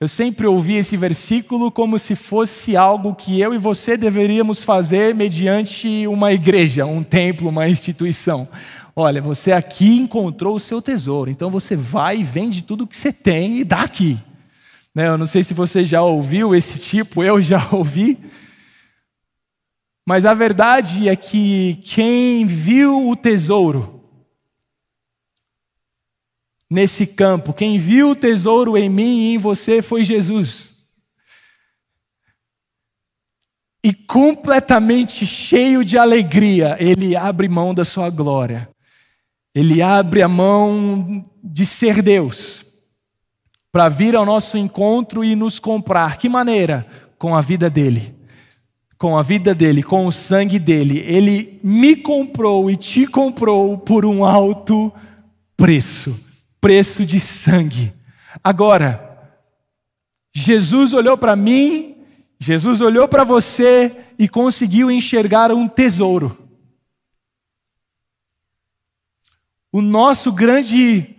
Eu 0.00 0.08
sempre 0.08 0.44
ouvi 0.48 0.74
esse 0.74 0.96
versículo 0.96 1.70
como 1.70 2.00
se 2.00 2.16
fosse 2.16 2.76
algo 2.76 3.14
que 3.14 3.40
eu 3.40 3.54
e 3.54 3.58
você 3.58 3.96
deveríamos 3.96 4.60
fazer 4.60 5.14
mediante 5.14 6.04
uma 6.08 6.32
igreja, 6.32 6.84
um 6.84 7.04
templo, 7.04 7.48
uma 7.48 7.68
instituição. 7.68 8.48
Olha, 8.96 9.22
você 9.22 9.52
aqui 9.52 10.00
encontrou 10.00 10.56
o 10.56 10.60
seu 10.60 10.82
tesouro, 10.82 11.30
então 11.30 11.48
você 11.48 11.76
vai 11.76 12.18
e 12.18 12.24
vende 12.24 12.62
tudo 12.62 12.88
que 12.88 12.96
você 12.96 13.12
tem 13.12 13.58
e 13.58 13.64
dá 13.64 13.82
aqui. 13.82 14.18
Né? 14.92 15.06
Eu 15.06 15.16
não 15.16 15.28
sei 15.28 15.44
se 15.44 15.54
você 15.54 15.84
já 15.84 16.02
ouviu 16.02 16.56
esse 16.56 16.76
tipo, 16.80 17.22
eu 17.22 17.40
já 17.40 17.64
ouvi. 17.70 18.18
Mas 20.06 20.26
a 20.26 20.34
verdade 20.34 21.08
é 21.08 21.14
que 21.14 21.76
quem 21.84 22.44
viu 22.44 23.08
o 23.08 23.14
tesouro 23.14 23.93
nesse 26.74 27.06
campo, 27.06 27.52
quem 27.52 27.78
viu 27.78 28.10
o 28.10 28.16
tesouro 28.16 28.76
em 28.76 28.88
mim 28.88 29.20
e 29.20 29.34
em 29.34 29.38
você 29.38 29.80
foi 29.80 30.04
Jesus. 30.04 30.88
E 33.82 33.94
completamente 33.94 35.24
cheio 35.24 35.84
de 35.84 35.96
alegria, 35.96 36.76
ele 36.80 37.14
abre 37.14 37.48
mão 37.48 37.72
da 37.72 37.84
sua 37.84 38.10
glória. 38.10 38.68
Ele 39.54 39.80
abre 39.80 40.20
a 40.20 40.26
mão 40.26 41.24
de 41.44 41.64
ser 41.64 42.02
Deus 42.02 42.64
para 43.70 43.88
vir 43.88 44.16
ao 44.16 44.26
nosso 44.26 44.58
encontro 44.58 45.22
e 45.24 45.36
nos 45.36 45.60
comprar. 45.60 46.18
Que 46.18 46.28
maneira? 46.28 46.84
Com 47.16 47.36
a 47.36 47.40
vida 47.40 47.70
dele. 47.70 48.16
Com 48.98 49.16
a 49.16 49.22
vida 49.22 49.54
dele, 49.54 49.80
com 49.80 50.06
o 50.06 50.12
sangue 50.12 50.58
dele. 50.58 50.98
Ele 51.06 51.60
me 51.62 51.94
comprou 51.94 52.68
e 52.68 52.76
te 52.76 53.06
comprou 53.06 53.78
por 53.78 54.04
um 54.04 54.24
alto 54.24 54.92
preço 55.56 56.33
preço 56.64 57.04
de 57.04 57.20
sangue. 57.20 57.92
Agora, 58.42 59.38
Jesus 60.34 60.94
olhou 60.94 61.18
para 61.18 61.36
mim, 61.36 62.02
Jesus 62.38 62.80
olhou 62.80 63.06
para 63.06 63.22
você 63.22 63.94
e 64.18 64.26
conseguiu 64.26 64.90
enxergar 64.90 65.52
um 65.52 65.68
tesouro. 65.68 66.48
O 69.70 69.82
nosso 69.82 70.32
grande 70.32 71.14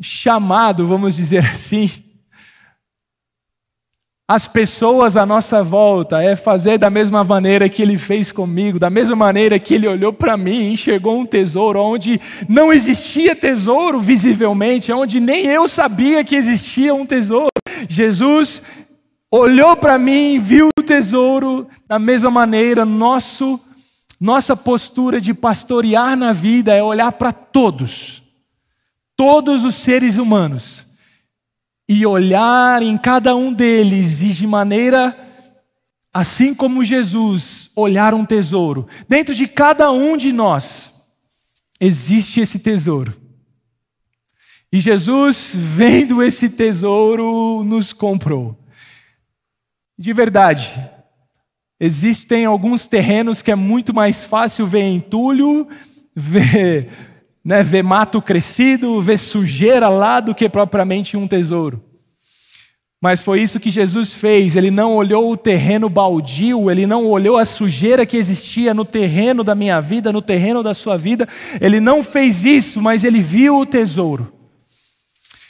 chamado, 0.00 0.88
vamos 0.88 1.14
dizer 1.14 1.44
assim, 1.46 1.88
as 4.30 4.46
pessoas 4.46 5.16
à 5.16 5.24
nossa 5.24 5.64
volta, 5.64 6.22
é 6.22 6.36
fazer 6.36 6.76
da 6.76 6.90
mesma 6.90 7.24
maneira 7.24 7.66
que 7.66 7.80
ele 7.80 7.96
fez 7.96 8.30
comigo, 8.30 8.78
da 8.78 8.90
mesma 8.90 9.16
maneira 9.16 9.58
que 9.58 9.72
ele 9.72 9.88
olhou 9.88 10.12
para 10.12 10.36
mim 10.36 10.64
e 10.64 10.72
enxergou 10.74 11.18
um 11.18 11.24
tesouro 11.24 11.80
onde 11.80 12.20
não 12.46 12.70
existia 12.70 13.34
tesouro 13.34 13.98
visivelmente, 13.98 14.92
onde 14.92 15.18
nem 15.18 15.46
eu 15.46 15.66
sabia 15.66 16.22
que 16.22 16.36
existia 16.36 16.94
um 16.94 17.06
tesouro. 17.06 17.48
Jesus 17.88 18.60
olhou 19.30 19.74
para 19.74 19.98
mim 19.98 20.34
e 20.34 20.38
viu 20.38 20.68
o 20.78 20.82
tesouro 20.82 21.66
da 21.86 21.98
mesma 21.98 22.30
maneira, 22.30 22.84
nosso 22.84 23.58
nossa 24.20 24.54
postura 24.56 25.20
de 25.20 25.32
pastorear 25.32 26.16
na 26.16 26.32
vida 26.32 26.74
é 26.74 26.82
olhar 26.82 27.12
para 27.12 27.32
todos, 27.32 28.20
todos 29.16 29.64
os 29.64 29.76
seres 29.76 30.18
humanos 30.18 30.87
e 31.88 32.04
olhar 32.04 32.82
em 32.82 32.98
cada 32.98 33.34
um 33.34 33.52
deles 33.52 34.20
e 34.20 34.28
de 34.28 34.46
maneira 34.46 35.16
assim 36.12 36.54
como 36.54 36.84
Jesus 36.84 37.70
olhar 37.74 38.12
um 38.12 38.24
tesouro. 38.24 38.86
Dentro 39.08 39.34
de 39.34 39.46
cada 39.46 39.90
um 39.90 40.16
de 40.16 40.32
nós 40.32 41.06
existe 41.80 42.40
esse 42.40 42.58
tesouro. 42.58 43.16
E 44.70 44.80
Jesus, 44.80 45.52
vendo 45.54 46.22
esse 46.22 46.50
tesouro, 46.50 47.64
nos 47.64 47.92
comprou. 47.92 48.58
De 49.98 50.12
verdade, 50.12 50.68
existem 51.80 52.44
alguns 52.44 52.86
terrenos 52.86 53.40
que 53.40 53.50
é 53.50 53.54
muito 53.54 53.94
mais 53.94 54.24
fácil 54.24 54.66
ver 54.66 54.82
entulho, 54.82 55.66
ver 56.14 56.90
né, 57.48 57.62
ver 57.62 57.82
mato 57.82 58.20
crescido, 58.20 59.00
ver 59.00 59.16
sujeira 59.16 59.88
lá 59.88 60.20
do 60.20 60.34
que 60.34 60.50
propriamente 60.50 61.16
um 61.16 61.26
tesouro. 61.26 61.82
Mas 63.00 63.22
foi 63.22 63.40
isso 63.40 63.58
que 63.58 63.70
Jesus 63.70 64.12
fez. 64.12 64.54
Ele 64.54 64.70
não 64.70 64.94
olhou 64.94 65.32
o 65.32 65.36
terreno 65.36 65.88
baldio, 65.88 66.70
ele 66.70 66.86
não 66.86 67.06
olhou 67.06 67.38
a 67.38 67.46
sujeira 67.46 68.04
que 68.04 68.18
existia 68.18 68.74
no 68.74 68.84
terreno 68.84 69.42
da 69.42 69.54
minha 69.54 69.80
vida, 69.80 70.12
no 70.12 70.20
terreno 70.20 70.62
da 70.62 70.74
sua 70.74 70.98
vida. 70.98 71.26
Ele 71.58 71.80
não 71.80 72.04
fez 72.04 72.44
isso, 72.44 72.82
mas 72.82 73.02
ele 73.02 73.22
viu 73.22 73.60
o 73.60 73.64
tesouro. 73.64 74.30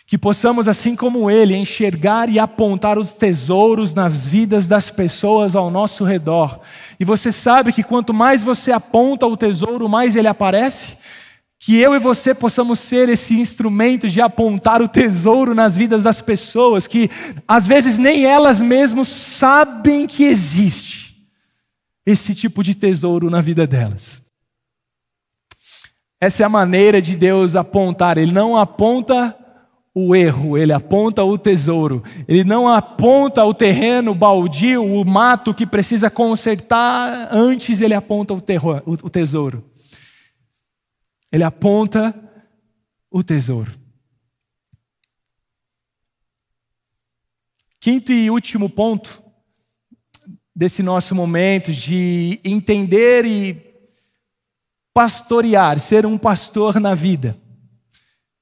Que 0.07 0.17
possamos, 0.17 0.69
assim 0.69 0.95
como 0.95 1.29
ele, 1.29 1.57
enxergar 1.57 2.29
e 2.29 2.39
apontar 2.39 2.97
os 2.97 3.15
tesouros 3.15 3.93
nas 3.93 4.25
vidas 4.25 4.69
das 4.69 4.89
pessoas 4.89 5.57
ao 5.57 5.69
nosso 5.69 6.05
redor. 6.05 6.61
E 7.01 7.05
você 7.05 7.33
sabe 7.33 7.73
que 7.73 7.83
quanto 7.83 8.15
mais 8.15 8.41
você 8.41 8.71
aponta 8.71 9.27
o 9.27 9.37
tesouro, 9.37 9.89
mais 9.89 10.15
ele 10.15 10.29
aparece. 10.29 11.08
Que 11.61 11.77
eu 11.77 11.95
e 11.95 11.99
você 11.99 12.35
possamos 12.35 12.79
ser 12.79 13.09
esse 13.09 13.35
instrumento 13.35 14.09
de 14.09 14.21
apontar 14.21 14.81
o 14.81 14.89
tesouro 14.89 15.55
nas 15.55 15.77
vidas 15.77 16.03
das 16.03 16.21
pessoas, 16.21 16.87
que 16.87 17.11
às 17.47 17.67
vezes 17.67 17.99
nem 17.99 18.25
elas 18.25 18.61
mesmas 18.61 19.09
sabem 19.09 20.07
que 20.07 20.25
existe 20.25 21.29
esse 22.07 22.35
tipo 22.35 22.63
de 22.63 22.75
tesouro 22.75 23.29
na 23.29 23.41
vida 23.41 23.67
delas. 23.67 24.29
Essa 26.21 26.43
é 26.43 26.47
a 26.47 26.49
maneira 26.49 27.01
de 27.01 27.15
Deus 27.17 27.55
apontar, 27.55 28.19
Ele 28.19 28.33
não 28.33 28.57
aponta 28.57 29.37
o 29.95 30.17
erro, 30.17 30.57
Ele 30.57 30.73
aponta 30.73 31.23
o 31.23 31.37
tesouro, 31.37 32.03
Ele 32.27 32.45
não 32.45 32.67
aponta 32.67 33.45
o 33.45 33.55
terreno 33.55 34.15
baldio, 34.15 34.85
o 34.85 35.05
mato 35.05 35.55
que 35.55 35.67
precisa 35.67 36.11
consertar, 36.11 37.29
antes 37.31 37.81
Ele 37.81 37.95
aponta 37.95 38.35
o, 38.35 38.41
terror, 38.41 38.83
o 38.87 39.11
tesouro. 39.11 39.63
Ele 41.31 41.45
aponta 41.45 42.15
o 43.11 43.23
tesouro. 43.23 43.73
Quinto 47.81 48.13
e 48.13 48.31
último 48.31 48.69
ponto 48.69 49.23
desse 50.55 50.83
nosso 50.83 51.15
momento 51.15 51.73
de 51.73 52.41
entender 52.45 53.25
e 53.25 53.69
pastorear, 54.93 55.79
ser 55.79 56.05
um 56.05 56.19
pastor 56.19 56.81
na 56.81 56.95
vida, 56.95 57.41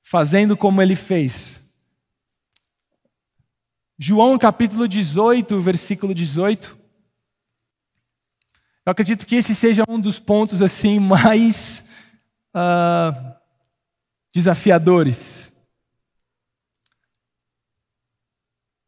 fazendo 0.03 0.57
como 0.57 0.81
ele 0.81 0.97
fez. 0.97 1.75
João 3.99 4.39
capítulo 4.39 4.89
18, 4.89 5.61
versículo 5.61 6.15
18. 6.15 6.79
Eu 8.87 8.91
acredito 8.91 9.27
que 9.27 9.37
esse 9.37 9.55
seja 9.55 9.85
um 9.89 10.01
dos 10.01 10.19
pontos 10.19 10.63
assim 10.63 10.99
mais 10.99 11.86
uh, 12.57 13.37
desafiadores. 14.35 15.53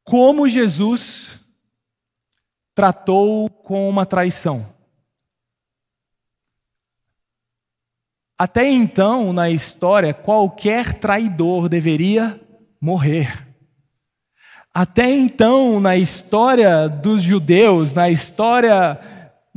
Como 0.03 0.49
Jesus 0.49 1.39
tratou 2.75 3.51
com 3.51 3.89
uma 3.89 4.07
traição. 4.07 4.75
Até 8.39 8.69
então, 8.69 9.33
na 9.33 9.51
história, 9.51 10.15
qualquer 10.15 10.95
traidor 10.95 11.69
deveria 11.69 12.41
morrer. 12.81 13.47
Até 14.73 15.11
então, 15.11 15.81
na 15.81 15.97
história 15.97 16.89
dos 16.89 17.21
judeus, 17.21 17.95
na 17.95 18.09
história 18.09 19.01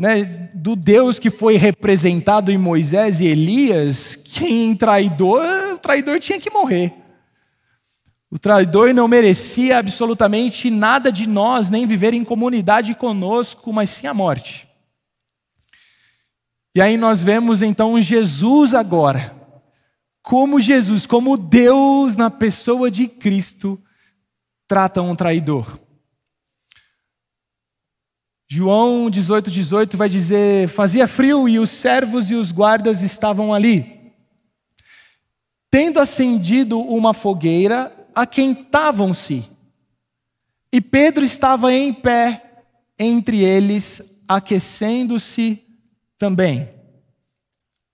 né, 0.01 0.49
do 0.55 0.75
Deus 0.75 1.19
que 1.19 1.29
foi 1.29 1.57
representado 1.57 2.51
em 2.51 2.57
Moisés 2.57 3.19
e 3.19 3.27
Elias, 3.27 4.15
quem 4.15 4.75
traidor, 4.75 5.75
o 5.75 5.77
traidor 5.77 6.19
tinha 6.19 6.39
que 6.39 6.49
morrer. 6.49 6.91
O 8.27 8.39
traidor 8.39 8.95
não 8.95 9.07
merecia 9.07 9.77
absolutamente 9.77 10.71
nada 10.71 11.11
de 11.11 11.27
nós, 11.27 11.69
nem 11.69 11.85
viver 11.85 12.15
em 12.15 12.23
comunidade 12.23 12.95
conosco, 12.95 13.71
mas 13.71 13.91
sim 13.91 14.07
a 14.07 14.13
morte. 14.13 14.67
E 16.73 16.81
aí 16.81 16.97
nós 16.97 17.21
vemos 17.21 17.61
então 17.61 18.01
Jesus 18.01 18.73
agora, 18.73 19.35
como 20.23 20.59
Jesus, 20.59 21.05
como 21.05 21.37
Deus 21.37 22.17
na 22.17 22.31
pessoa 22.31 22.89
de 22.89 23.07
Cristo, 23.07 23.79
trata 24.67 24.99
um 24.99 25.15
traidor. 25.15 25.77
João 28.53 29.09
18, 29.09 29.49
18 29.49 29.95
vai 29.95 30.09
dizer: 30.09 30.67
Fazia 30.67 31.07
frio 31.07 31.47
e 31.47 31.57
os 31.57 31.69
servos 31.69 32.29
e 32.29 32.35
os 32.35 32.51
guardas 32.51 33.01
estavam 33.01 33.53
ali. 33.53 34.11
Tendo 35.69 36.01
acendido 36.01 36.77
uma 36.77 37.13
fogueira, 37.13 37.95
aquentavam-se. 38.13 39.49
E 40.69 40.81
Pedro 40.81 41.23
estava 41.23 41.71
em 41.71 41.93
pé 41.93 42.65
entre 42.99 43.41
eles, 43.41 44.21
aquecendo-se 44.27 45.63
também. 46.17 46.67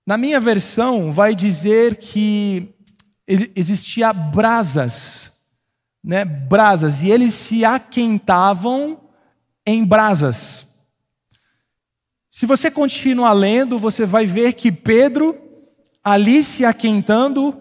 Na 0.08 0.18
minha 0.18 0.40
versão, 0.40 1.12
vai 1.12 1.36
dizer 1.36 1.98
que 1.98 2.74
existia 3.28 4.12
brasas, 4.12 5.34
né, 6.04 6.26
brasas, 6.26 7.04
e 7.04 7.12
eles 7.12 7.36
se 7.36 7.64
aquentavam 7.64 9.07
em 9.68 9.84
brasas. 9.84 10.78
Se 12.32 12.46
você 12.46 12.72
continuar 12.72 13.34
lendo, 13.34 13.78
você 13.78 14.06
vai 14.06 14.26
ver 14.26 14.54
que 14.54 14.72
Pedro, 14.72 15.38
ali 16.02 16.42
se 16.42 16.64
aquentando, 16.64 17.54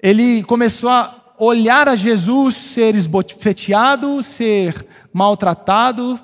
ele 0.00 0.44
começou 0.44 0.88
a 0.88 1.34
olhar 1.36 1.88
a 1.88 1.96
Jesus 1.96 2.56
ser 2.56 2.94
esbofeteado, 2.94 4.22
ser 4.22 4.86
maltratado, 5.12 6.20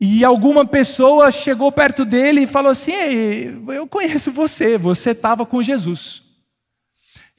e 0.00 0.24
alguma 0.24 0.64
pessoa 0.64 1.30
chegou 1.30 1.70
perto 1.70 2.06
dele 2.06 2.42
e 2.42 2.46
falou 2.46 2.72
assim: 2.72 2.92
Eu 3.68 3.86
conheço 3.86 4.30
você, 4.30 4.78
você 4.78 5.10
estava 5.10 5.44
com 5.44 5.62
Jesus. 5.62 6.29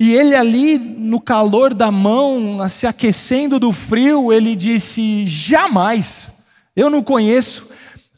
E 0.02 0.14
ele 0.16 0.34
ali, 0.34 0.80
no 0.80 1.22
calor 1.22 1.76
da 1.76 1.92
mão, 1.92 2.68
se 2.68 2.88
aquecendo 2.88 3.60
do 3.60 3.72
frio, 3.72 4.34
ele 4.34 4.56
disse: 4.56 5.28
Jamais, 5.28 6.44
eu 6.76 6.90
não 6.90 7.04
conheço. 7.04 7.70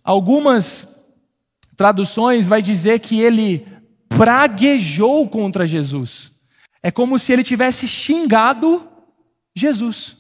Algumas 0.02 1.06
traduções 1.76 2.46
vai 2.46 2.62
dizer 2.62 3.02
que 3.02 3.20
ele 3.20 3.68
praguejou 4.08 5.28
contra 5.28 5.68
Jesus. 5.68 6.32
É 6.82 6.90
como 6.90 7.20
se 7.20 7.34
ele 7.34 7.44
tivesse 7.44 7.86
xingado 7.86 8.90
Jesus. 9.54 10.16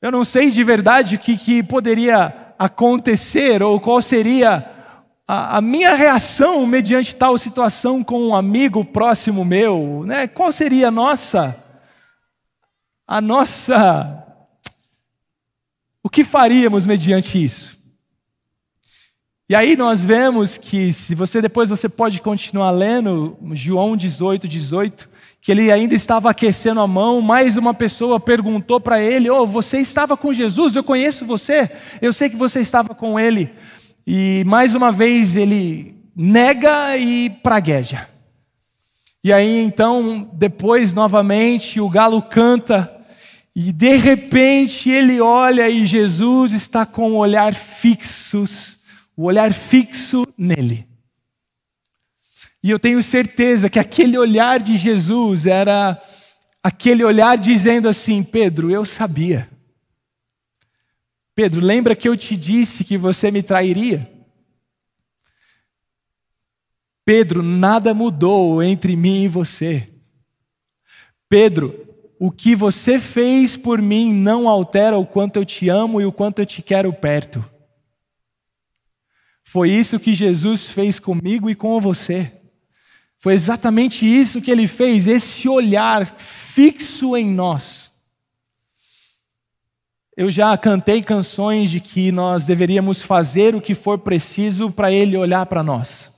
Eu 0.00 0.10
não 0.10 0.24
sei 0.24 0.50
de 0.50 0.64
verdade 0.64 1.16
o 1.16 1.18
que, 1.18 1.36
que 1.36 1.62
poderia 1.62 2.54
acontecer 2.58 3.62
ou 3.62 3.78
qual 3.78 4.00
seria 4.00 4.77
a, 5.30 5.58
a, 5.58 5.60
minha 5.60 5.94
reação 5.94 6.66
mediante 6.66 7.14
tal 7.14 7.36
situação 7.36 8.02
com 8.02 8.28
um 8.28 8.34
amigo 8.34 8.82
próximo 8.82 9.44
meu, 9.44 10.02
né? 10.06 10.26
Qual 10.26 10.50
seria 10.50 10.88
a 10.88 10.90
nossa 10.90 11.62
a 13.06 13.20
nossa 13.20 14.24
o 16.02 16.08
que 16.08 16.24
faríamos 16.24 16.86
mediante 16.86 17.44
isso? 17.44 17.76
E 19.50 19.54
aí 19.54 19.76
nós 19.76 20.02
vemos 20.02 20.56
que 20.56 20.94
se 20.94 21.14
você 21.14 21.42
depois 21.42 21.68
você 21.68 21.90
pode 21.90 22.22
continuar 22.22 22.70
lendo 22.70 23.36
João 23.52 23.98
18, 23.98 24.48
18, 24.48 25.10
que 25.42 25.52
ele 25.52 25.70
ainda 25.70 25.94
estava 25.94 26.30
aquecendo 26.30 26.80
a 26.80 26.86
mão, 26.86 27.20
mais 27.20 27.58
uma 27.58 27.74
pessoa 27.74 28.18
perguntou 28.18 28.80
para 28.80 28.98
ele: 28.98 29.28
"Oh, 29.28 29.46
você 29.46 29.78
estava 29.78 30.16
com 30.16 30.32
Jesus? 30.32 30.74
Eu 30.74 30.82
conheço 30.82 31.26
você. 31.26 31.70
Eu 32.00 32.14
sei 32.14 32.30
que 32.30 32.36
você 32.36 32.60
estava 32.60 32.94
com 32.94 33.20
ele." 33.20 33.52
E 34.10 34.42
mais 34.46 34.74
uma 34.74 34.90
vez 34.90 35.36
ele 35.36 35.94
nega 36.16 36.96
e 36.96 37.28
pragueja. 37.28 38.08
E 39.22 39.30
aí 39.30 39.58
então, 39.58 40.30
depois 40.32 40.94
novamente 40.94 41.78
o 41.78 41.90
galo 41.90 42.22
canta 42.22 42.90
e 43.54 43.70
de 43.70 43.98
repente 43.98 44.88
ele 44.88 45.20
olha 45.20 45.68
e 45.68 45.84
Jesus 45.84 46.52
está 46.52 46.86
com 46.86 47.12
o 47.12 47.16
olhar 47.16 47.52
fixos, 47.52 48.78
o 49.14 49.24
olhar 49.24 49.52
fixo 49.52 50.26
nele. 50.38 50.88
E 52.64 52.70
eu 52.70 52.78
tenho 52.78 53.02
certeza 53.02 53.68
que 53.68 53.78
aquele 53.78 54.16
olhar 54.16 54.58
de 54.58 54.78
Jesus 54.78 55.44
era 55.44 56.00
aquele 56.62 57.04
olhar 57.04 57.36
dizendo 57.36 57.86
assim: 57.86 58.24
Pedro, 58.24 58.70
eu 58.70 58.86
sabia. 58.86 59.46
Pedro, 61.38 61.64
lembra 61.64 61.94
que 61.94 62.08
eu 62.08 62.16
te 62.16 62.36
disse 62.36 62.82
que 62.82 62.98
você 62.98 63.30
me 63.30 63.44
trairia? 63.44 64.10
Pedro, 67.04 67.44
nada 67.44 67.94
mudou 67.94 68.60
entre 68.60 68.96
mim 68.96 69.22
e 69.22 69.28
você. 69.28 69.88
Pedro, 71.28 71.72
o 72.18 72.32
que 72.32 72.56
você 72.56 72.98
fez 72.98 73.54
por 73.54 73.80
mim 73.80 74.12
não 74.12 74.48
altera 74.48 74.98
o 74.98 75.06
quanto 75.06 75.36
eu 75.36 75.44
te 75.44 75.68
amo 75.68 76.00
e 76.00 76.04
o 76.04 76.10
quanto 76.10 76.40
eu 76.40 76.46
te 76.46 76.60
quero 76.60 76.92
perto. 76.92 77.48
Foi 79.44 79.70
isso 79.70 80.00
que 80.00 80.14
Jesus 80.14 80.66
fez 80.66 80.98
comigo 80.98 81.48
e 81.48 81.54
com 81.54 81.80
você. 81.80 82.32
Foi 83.16 83.34
exatamente 83.34 84.04
isso 84.04 84.42
que 84.42 84.50
ele 84.50 84.66
fez, 84.66 85.06
esse 85.06 85.48
olhar 85.48 86.04
fixo 86.04 87.16
em 87.16 87.30
nós. 87.30 87.87
Eu 90.18 90.32
já 90.32 90.58
cantei 90.58 91.00
canções 91.00 91.70
de 91.70 91.78
que 91.78 92.10
nós 92.10 92.44
deveríamos 92.44 93.00
fazer 93.00 93.54
o 93.54 93.60
que 93.60 93.72
for 93.72 94.00
preciso 94.00 94.68
para 94.68 94.90
Ele 94.90 95.16
olhar 95.16 95.46
para 95.46 95.62
nós. 95.62 96.12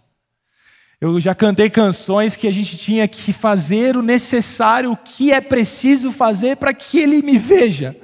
Eu 0.98 1.20
já 1.20 1.34
cantei 1.34 1.68
canções 1.68 2.34
que 2.34 2.48
a 2.48 2.50
gente 2.50 2.78
tinha 2.78 3.06
que 3.06 3.30
fazer 3.30 3.98
o 3.98 4.02
necessário, 4.02 4.90
o 4.90 4.96
que 4.96 5.30
é 5.30 5.38
preciso 5.38 6.10
fazer 6.10 6.56
para 6.56 6.72
que 6.72 6.98
Ele 6.98 7.20
me 7.20 7.36
veja. 7.36 7.94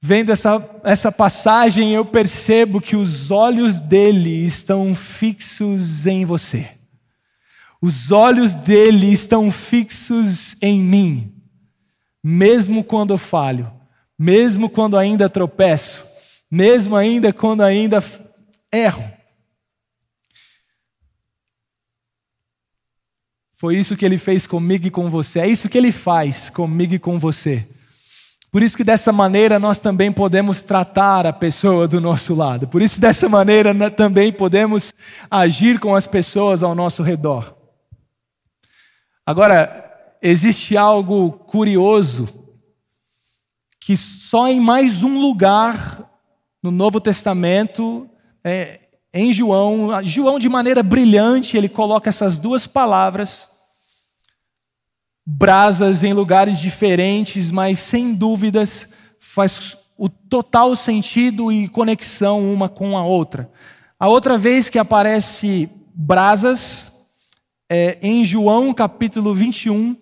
Vendo 0.00 0.32
essa, 0.32 0.80
essa 0.82 1.12
passagem, 1.12 1.92
eu 1.92 2.06
percebo 2.06 2.80
que 2.80 2.96
os 2.96 3.30
olhos 3.30 3.78
dele 3.78 4.46
estão 4.46 4.94
fixos 4.94 6.06
em 6.06 6.24
você. 6.24 6.70
Os 7.82 8.10
olhos 8.10 8.54
dele 8.54 9.12
estão 9.12 9.52
fixos 9.52 10.56
em 10.62 10.80
mim 10.80 11.37
mesmo 12.30 12.84
quando 12.84 13.14
eu 13.14 13.18
falho, 13.18 13.72
mesmo 14.18 14.68
quando 14.68 14.98
ainda 14.98 15.30
tropeço, 15.30 16.06
mesmo 16.50 16.94
ainda 16.94 17.32
quando 17.32 17.62
ainda 17.62 18.04
erro. 18.70 19.10
Foi 23.50 23.76
isso 23.76 23.96
que 23.96 24.04
ele 24.04 24.18
fez 24.18 24.46
comigo 24.46 24.86
e 24.86 24.90
com 24.90 25.08
você, 25.08 25.40
é 25.40 25.46
isso 25.46 25.70
que 25.70 25.78
ele 25.78 25.90
faz 25.90 26.50
comigo 26.50 26.92
e 26.92 26.98
com 26.98 27.18
você. 27.18 27.66
Por 28.50 28.62
isso 28.62 28.76
que 28.76 28.84
dessa 28.84 29.10
maneira 29.10 29.58
nós 29.58 29.78
também 29.78 30.12
podemos 30.12 30.62
tratar 30.62 31.26
a 31.26 31.32
pessoa 31.32 31.88
do 31.88 31.98
nosso 31.98 32.34
lado. 32.34 32.68
Por 32.68 32.82
isso 32.82 33.00
dessa 33.00 33.26
maneira 33.26 33.74
também 33.90 34.32
podemos 34.32 34.92
agir 35.30 35.80
com 35.80 35.94
as 35.94 36.06
pessoas 36.06 36.62
ao 36.62 36.74
nosso 36.74 37.02
redor. 37.02 37.56
Agora, 39.24 39.87
existe 40.20 40.76
algo 40.76 41.32
curioso 41.32 42.28
que 43.80 43.96
só 43.96 44.48
em 44.48 44.60
mais 44.60 45.02
um 45.02 45.18
lugar 45.18 46.04
no 46.62 46.70
Novo 46.70 47.00
Testamento, 47.00 48.08
é, 48.44 48.80
em 49.14 49.32
João, 49.32 50.04
João 50.04 50.38
de 50.38 50.48
maneira 50.48 50.82
brilhante, 50.82 51.56
ele 51.56 51.68
coloca 51.68 52.10
essas 52.10 52.36
duas 52.36 52.66
palavras, 52.66 53.48
brasas 55.24 56.02
em 56.02 56.12
lugares 56.12 56.58
diferentes, 56.58 57.50
mas 57.50 57.78
sem 57.78 58.14
dúvidas 58.14 58.92
faz 59.18 59.76
o 59.96 60.08
total 60.08 60.76
sentido 60.76 61.50
e 61.50 61.68
conexão 61.68 62.52
uma 62.52 62.68
com 62.68 62.96
a 62.96 63.04
outra. 63.04 63.50
A 63.98 64.08
outra 64.08 64.36
vez 64.36 64.68
que 64.68 64.78
aparece 64.78 65.70
brasas 65.94 67.06
é 67.68 67.98
em 68.02 68.24
João 68.24 68.72
capítulo 68.72 69.34
21, 69.34 69.96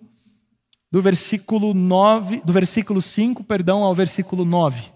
do 0.97 1.01
versículo 1.03 1.75
9, 1.75 2.41
do 2.43 2.51
versículo 2.51 3.03
5, 3.03 3.43
perdão, 3.43 3.83
ao 3.83 3.93
versículo 3.93 4.43
9. 4.43 4.91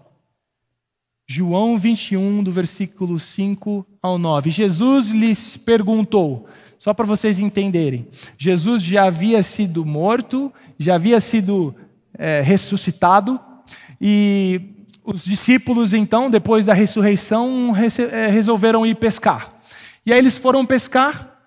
João 1.28 1.78
21, 1.78 2.42
do 2.42 2.50
versículo 2.50 3.20
5 3.20 3.86
ao 4.02 4.18
9. 4.18 4.50
Jesus 4.50 5.10
lhes 5.10 5.56
perguntou, 5.56 6.48
só 6.76 6.92
para 6.92 7.06
vocês 7.06 7.38
entenderem: 7.38 8.08
Jesus 8.36 8.82
já 8.82 9.04
havia 9.04 9.44
sido 9.44 9.86
morto, 9.86 10.52
já 10.76 10.96
havia 10.96 11.20
sido 11.20 11.72
é, 12.18 12.40
ressuscitado, 12.40 13.38
e 14.00 14.60
os 15.04 15.24
discípulos, 15.24 15.92
então, 15.92 16.28
depois 16.28 16.66
da 16.66 16.74
ressurreição, 16.74 17.72
é, 18.10 18.26
resolveram 18.26 18.84
ir 18.84 18.96
pescar. 18.96 19.52
E 20.04 20.12
aí 20.12 20.18
eles 20.18 20.36
foram 20.36 20.66
pescar, 20.66 21.38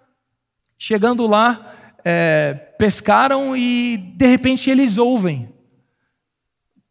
chegando 0.77 1.27
lá, 1.27 1.73
é, 2.05 2.64
pescaram 2.77 3.55
e 3.55 3.97
de 3.97 4.27
repente 4.27 4.69
eles 4.69 4.97
ouvem, 4.97 5.49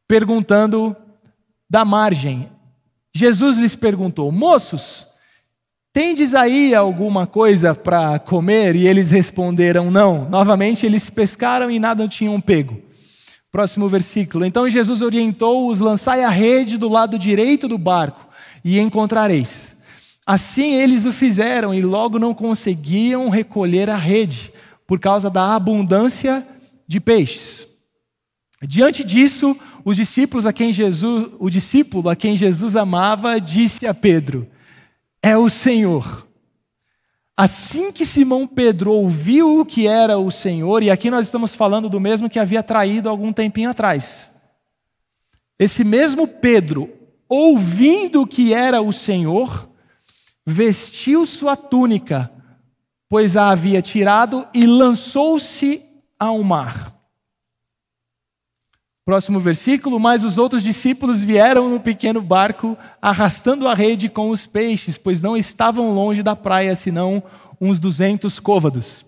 perguntando 0.07 0.97
da 1.69 1.85
margem. 1.85 2.49
Jesus 3.15 3.57
lhes 3.59 3.75
perguntou: 3.75 4.31
Moços, 4.31 5.07
tendes 5.93 6.35
aí 6.35 6.75
alguma 6.75 7.27
coisa 7.27 7.75
para 7.75 8.19
comer? 8.19 8.77
E 8.77 8.87
eles 8.87 9.11
responderam: 9.11 9.91
Não. 9.91 10.29
Novamente 10.29 10.85
eles 10.87 11.09
pescaram 11.11 11.71
e 11.71 11.79
nada 11.79 12.09
tinham 12.09 12.41
pego. 12.41 12.81
Próximo 13.51 13.89
versículo. 13.89 14.45
Então 14.45 14.69
Jesus 14.69 15.03
orientou-os: 15.03 15.79
Lançai 15.79 16.25
a 16.25 16.31
rede 16.31 16.77
do 16.77 16.89
lado 16.89 17.19
direito 17.19 17.69
do 17.69 17.79
barco 17.79 18.29
e 18.65 18.81
encontrareis. 18.81 19.75
Assim 20.27 20.75
eles 20.75 21.05
o 21.05 21.13
fizeram 21.13 21.75
e 21.75 21.83
logo 21.83 22.19
não 22.19 22.33
conseguiam 22.33 23.29
recolher 23.29 23.91
a 23.91 23.97
rede 23.97 24.54
por 24.87 24.99
causa 25.01 25.31
da 25.31 25.55
abundância 25.55 26.47
de 26.87 27.01
peixes. 27.01 27.67
Diante 28.63 29.05
disso, 29.05 29.57
os 29.85 29.97
discípulos 29.97 30.47
a 30.47 30.53
quem 30.53 30.73
Jesus, 30.73 31.31
o 31.39 31.51
discípulo 31.51 32.09
a 32.09 32.17
quem 32.17 32.37
Jesus 32.37 32.77
amava, 32.77 33.41
disse 33.41 33.87
a 33.87 33.93
Pedro: 33.93 34.49
É 35.23 35.37
o 35.37 35.51
Senhor. 35.51 36.27
Assim 37.37 37.93
que 37.93 38.07
Simão 38.07 38.47
Pedro 38.47 38.93
ouviu 38.93 39.65
que 39.65 39.89
era 39.89 40.19
o 40.19 40.31
Senhor, 40.31 40.83
e 40.83 40.91
aqui 40.91 41.11
nós 41.11 41.27
estamos 41.27 41.55
falando 41.55 41.89
do 41.89 41.99
mesmo 41.99 42.31
que 42.31 42.39
havia 42.39 42.63
traído 42.63 43.09
algum 43.09 43.33
tempinho 43.33 43.71
atrás. 43.71 44.41
Esse 45.59 45.83
mesmo 45.83 46.29
Pedro, 46.29 46.93
ouvindo 47.29 48.27
que 48.27 48.55
era 48.55 48.81
o 48.81 48.93
Senhor, 48.93 49.69
vestiu 50.47 51.27
sua 51.27 51.57
túnica, 51.57 52.31
pois 53.15 53.37
a 53.37 53.51
havia 53.51 53.81
tirado 53.81 54.45
e 54.53 54.67
lançou-se 54.67 55.81
ao 56.19 56.43
mar. 56.43 56.93
Próximo 59.05 59.39
versículo: 59.39 60.01
Mas 60.01 60.25
os 60.25 60.37
outros 60.37 60.65
discípulos 60.65 61.23
vieram 61.23 61.71
no 61.71 61.79
pequeno 61.79 62.21
barco, 62.21 62.77
arrastando 63.01 63.69
a 63.69 63.75
rede 63.75 64.09
com 64.09 64.31
os 64.31 64.47
peixes, 64.49 64.99
pois 64.99 65.23
não 65.23 65.37
estavam 65.37 65.95
longe 65.95 66.25
da 66.25 66.35
praia, 66.35 66.75
senão 66.75 67.23
uns 67.61 67.79
duzentos 67.79 68.41
côvados. 68.41 69.07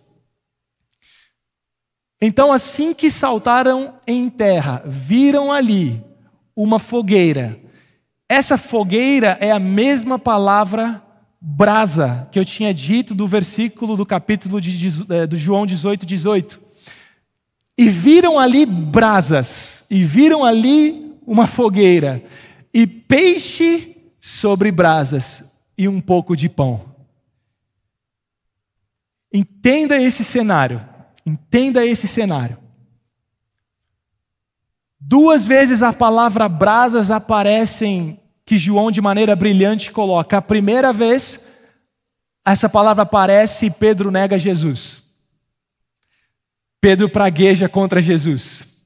Então, 2.23 2.53
assim 2.53 2.95
que 2.95 3.11
saltaram 3.11 3.99
em 4.07 4.31
terra, 4.31 4.85
viram 4.87 5.51
ali 5.51 6.01
uma 6.55 6.79
fogueira. 6.79 7.59
Essa 8.29 8.57
fogueira 8.57 9.37
é 9.41 9.51
a 9.51 9.59
mesma 9.59 10.17
palavra 10.17 11.03
brasa 11.41 12.29
que 12.33 12.39
eu 12.39 12.45
tinha 12.45 12.73
dito 12.73 13.15
do 13.15 13.27
versículo 13.27 13.97
do 13.97 14.07
capítulo 14.07 14.61
de, 14.61 14.93
é, 15.13 15.27
do 15.27 15.37
João 15.37 15.67
18, 15.67 16.05
18. 16.07 16.61
E 17.79 17.89
viram 17.89 18.39
ali 18.39 18.65
brasas, 18.65 19.85
e 19.91 20.03
viram 20.03 20.45
ali 20.45 21.15
uma 21.27 21.47
fogueira, 21.47 22.23
e 22.73 22.87
peixe 22.87 23.97
sobre 24.19 24.73
brasas, 24.73 25.61
e 25.77 25.87
um 25.87 26.01
pouco 26.01 26.35
de 26.35 26.49
pão. 26.49 26.97
Entenda 29.33 30.01
esse 30.01 30.25
cenário. 30.25 30.83
Entenda 31.27 31.85
esse 31.85 32.07
cenário. 32.07 32.57
Duas 34.99 35.47
vezes 35.47 35.83
a 35.83 35.93
palavra 35.93 36.49
brasas 36.49 37.11
aparecem 37.11 38.19
que 38.47 38.57
João 38.57 38.93
de 38.93 39.01
maneira 39.01 39.35
brilhante 39.35 39.91
coloca. 39.91 40.39
A 40.39 40.43
primeira 40.43 40.93
vez 40.93 41.55
essa 42.47 42.69
palavra 42.69 43.03
aparece 43.03 43.67
e 43.67 43.71
Pedro 43.71 44.11
nega 44.11 44.39
Jesus. 44.39 45.03
Pedro 46.81 47.09
pragueja 47.09 47.69
contra 47.69 48.01
Jesus. 48.01 48.85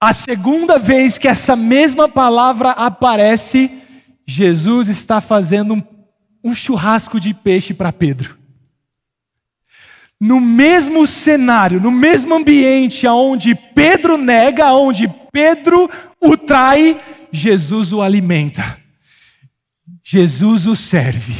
A 0.00 0.14
segunda 0.14 0.78
vez 0.78 1.18
que 1.18 1.28
essa 1.28 1.54
mesma 1.54 2.08
palavra 2.08 2.70
aparece, 2.70 3.82
Jesus 4.24 4.88
está 4.88 5.20
fazendo 5.20 5.74
um, 5.74 5.82
um 6.42 6.54
churrasco 6.54 7.20
de 7.20 7.34
peixe 7.34 7.74
para 7.74 7.92
Pedro 7.92 8.38
no 10.20 10.40
mesmo 10.40 11.06
cenário, 11.06 11.80
no 11.80 11.92
mesmo 11.92 12.34
ambiente 12.34 13.06
aonde 13.06 13.54
Pedro 13.54 14.18
nega, 14.18 14.66
aonde 14.66 15.08
Pedro 15.30 15.88
o 16.20 16.36
trai, 16.36 16.98
Jesus 17.32 17.92
o 17.92 18.00
alimenta. 18.00 18.80
Jesus 20.02 20.66
o 20.66 20.74
serve. 20.74 21.34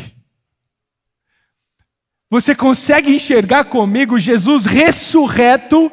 Você 2.30 2.54
consegue 2.54 3.14
enxergar 3.14 3.64
comigo 3.64 4.18
Jesus 4.18 4.66
ressurreto 4.66 5.90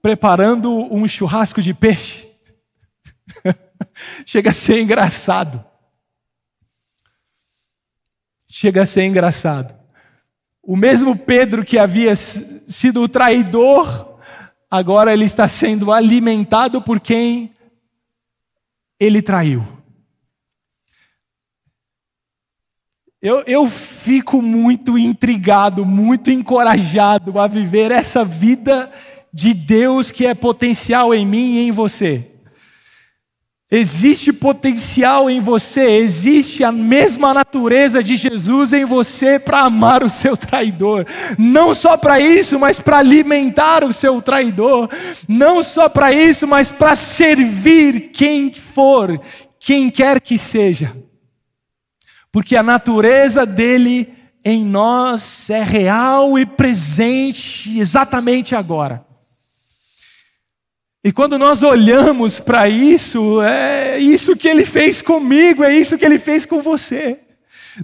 preparando 0.00 0.70
um 0.94 1.08
churrasco 1.08 1.60
de 1.60 1.74
peixe? 1.74 2.28
Chega 4.24 4.50
a 4.50 4.52
ser 4.52 4.80
engraçado. 4.80 5.64
Chega 8.48 8.82
a 8.82 8.86
ser 8.86 9.04
engraçado. 9.04 9.74
O 10.62 10.76
mesmo 10.76 11.18
Pedro 11.18 11.64
que 11.64 11.76
havia 11.76 12.14
sido 12.14 13.02
o 13.02 13.08
traidor, 13.08 14.18
agora 14.70 15.12
ele 15.12 15.24
está 15.24 15.48
sendo 15.48 15.92
alimentado 15.92 16.80
por 16.80 17.00
quem 17.00 17.50
ele 19.04 19.22
traiu. 19.22 19.66
Eu, 23.20 23.42
eu 23.46 23.70
fico 23.70 24.42
muito 24.42 24.98
intrigado, 24.98 25.86
muito 25.86 26.30
encorajado 26.30 27.38
a 27.38 27.46
viver 27.46 27.90
essa 27.90 28.22
vida 28.22 28.90
de 29.32 29.54
Deus 29.54 30.10
que 30.10 30.26
é 30.26 30.34
potencial 30.34 31.14
em 31.14 31.24
mim 31.24 31.54
e 31.54 31.68
em 31.68 31.70
você. 31.72 32.33
Existe 33.70 34.30
potencial 34.30 35.30
em 35.30 35.40
você, 35.40 35.80
existe 35.80 36.62
a 36.62 36.70
mesma 36.70 37.32
natureza 37.32 38.04
de 38.04 38.14
Jesus 38.14 38.74
em 38.74 38.84
você 38.84 39.38
para 39.38 39.60
amar 39.60 40.04
o 40.04 40.10
seu 40.10 40.36
traidor. 40.36 41.06
Não 41.38 41.74
só 41.74 41.96
para 41.96 42.20
isso, 42.20 42.58
mas 42.58 42.78
para 42.78 42.98
alimentar 42.98 43.82
o 43.82 43.92
seu 43.92 44.20
traidor. 44.20 44.90
Não 45.26 45.62
só 45.62 45.88
para 45.88 46.12
isso, 46.12 46.46
mas 46.46 46.70
para 46.70 46.94
servir 46.94 48.10
quem 48.12 48.52
for, 48.52 49.18
quem 49.58 49.88
quer 49.88 50.20
que 50.20 50.36
seja. 50.36 50.94
Porque 52.30 52.56
a 52.56 52.62
natureza 52.62 53.46
dele 53.46 54.12
em 54.44 54.62
nós 54.62 55.48
é 55.48 55.62
real 55.62 56.38
e 56.38 56.44
presente 56.44 57.78
exatamente 57.78 58.54
agora. 58.54 59.03
E 61.04 61.12
quando 61.12 61.38
nós 61.38 61.62
olhamos 61.62 62.40
para 62.40 62.66
isso, 62.66 63.42
é 63.42 63.98
isso 63.98 64.34
que 64.34 64.48
ele 64.48 64.64
fez 64.64 65.02
comigo, 65.02 65.62
é 65.62 65.76
isso 65.76 65.98
que 65.98 66.04
ele 66.04 66.18
fez 66.18 66.46
com 66.46 66.62
você. 66.62 67.20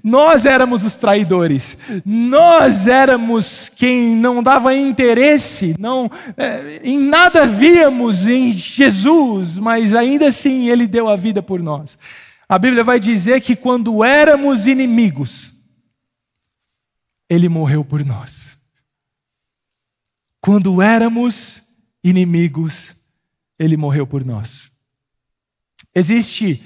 Nós 0.02 0.46
éramos 0.46 0.84
os 0.84 0.96
traidores, 0.96 1.76
nós 2.06 2.86
éramos 2.86 3.68
quem 3.68 4.14
não 4.16 4.42
dava 4.42 4.74
interesse, 4.74 5.74
não, 5.78 6.10
é, 6.36 6.80
em 6.82 6.98
nada 6.98 7.44
víamos 7.44 8.24
em 8.24 8.52
Jesus, 8.52 9.58
mas 9.58 9.92
ainda 9.92 10.28
assim 10.28 10.68
Ele 10.68 10.86
deu 10.86 11.08
a 11.08 11.16
vida 11.16 11.42
por 11.42 11.60
nós. 11.60 11.98
A 12.48 12.56
Bíblia 12.56 12.84
vai 12.84 13.00
dizer 13.00 13.40
que 13.40 13.56
quando 13.56 14.04
éramos 14.04 14.64
inimigos, 14.64 15.52
Ele 17.28 17.48
morreu 17.48 17.84
por 17.84 18.04
nós. 18.04 18.56
Quando 20.40 20.80
éramos 20.80 21.62
inimigos, 22.02 22.94
ele 23.60 23.76
morreu 23.76 24.06
por 24.06 24.24
nós. 24.24 24.70
Existe 25.94 26.62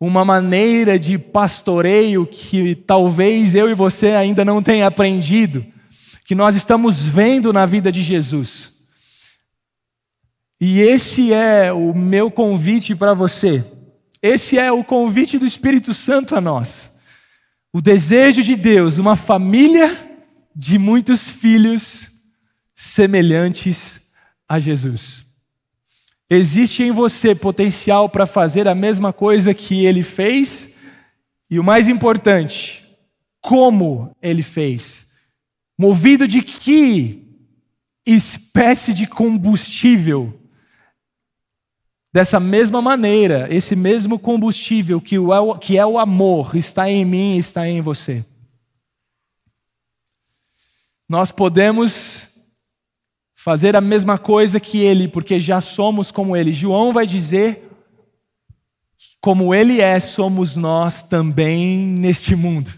uma 0.00 0.24
maneira 0.24 0.98
de 0.98 1.18
pastoreio 1.18 2.26
que 2.26 2.74
talvez 2.74 3.54
eu 3.54 3.68
e 3.68 3.74
você 3.74 4.12
ainda 4.12 4.42
não 4.42 4.62
tenha 4.62 4.86
aprendido, 4.86 5.64
que 6.24 6.34
nós 6.34 6.56
estamos 6.56 6.98
vendo 6.98 7.52
na 7.52 7.66
vida 7.66 7.92
de 7.92 8.00
Jesus. 8.00 8.70
E 10.58 10.80
esse 10.80 11.30
é 11.30 11.70
o 11.72 11.92
meu 11.94 12.30
convite 12.30 12.94
para 12.94 13.12
você. 13.12 13.62
Esse 14.22 14.58
é 14.58 14.72
o 14.72 14.82
convite 14.82 15.38
do 15.38 15.46
Espírito 15.46 15.92
Santo 15.92 16.34
a 16.34 16.40
nós. 16.40 17.00
O 17.72 17.82
desejo 17.82 18.42
de 18.42 18.56
Deus, 18.56 18.96
uma 18.96 19.16
família 19.16 19.94
de 20.56 20.78
muitos 20.78 21.28
filhos 21.28 22.22
semelhantes 22.74 24.10
a 24.48 24.58
Jesus. 24.58 25.29
Existe 26.32 26.84
em 26.84 26.92
você 26.92 27.34
potencial 27.34 28.08
para 28.08 28.24
fazer 28.24 28.68
a 28.68 28.74
mesma 28.74 29.12
coisa 29.12 29.52
que 29.52 29.84
ele 29.84 30.04
fez, 30.04 30.78
e 31.50 31.58
o 31.58 31.64
mais 31.64 31.88
importante, 31.88 32.88
como 33.40 34.14
ele 34.22 34.40
fez. 34.40 35.16
Movido 35.76 36.28
de 36.28 36.40
que 36.40 37.26
espécie 38.06 38.94
de 38.94 39.08
combustível? 39.08 40.38
Dessa 42.12 42.38
mesma 42.38 42.80
maneira, 42.80 43.52
esse 43.52 43.74
mesmo 43.74 44.16
combustível 44.16 45.00
que, 45.00 45.18
o, 45.18 45.58
que 45.58 45.76
é 45.76 45.84
o 45.84 45.98
amor 45.98 46.54
está 46.54 46.88
em 46.88 47.04
mim, 47.04 47.38
está 47.38 47.68
em 47.68 47.80
você. 47.80 48.24
Nós 51.08 51.32
podemos 51.32 52.29
fazer 53.42 53.74
a 53.74 53.80
mesma 53.80 54.18
coisa 54.18 54.60
que 54.60 54.78
ele, 54.78 55.08
porque 55.08 55.40
já 55.40 55.60
somos 55.60 56.10
como 56.10 56.36
ele. 56.36 56.52
João 56.52 56.92
vai 56.92 57.06
dizer: 57.06 57.70
como 59.20 59.54
ele 59.54 59.80
é, 59.80 59.98
somos 59.98 60.56
nós 60.56 61.02
também 61.02 61.78
neste 61.78 62.36
mundo. 62.36 62.70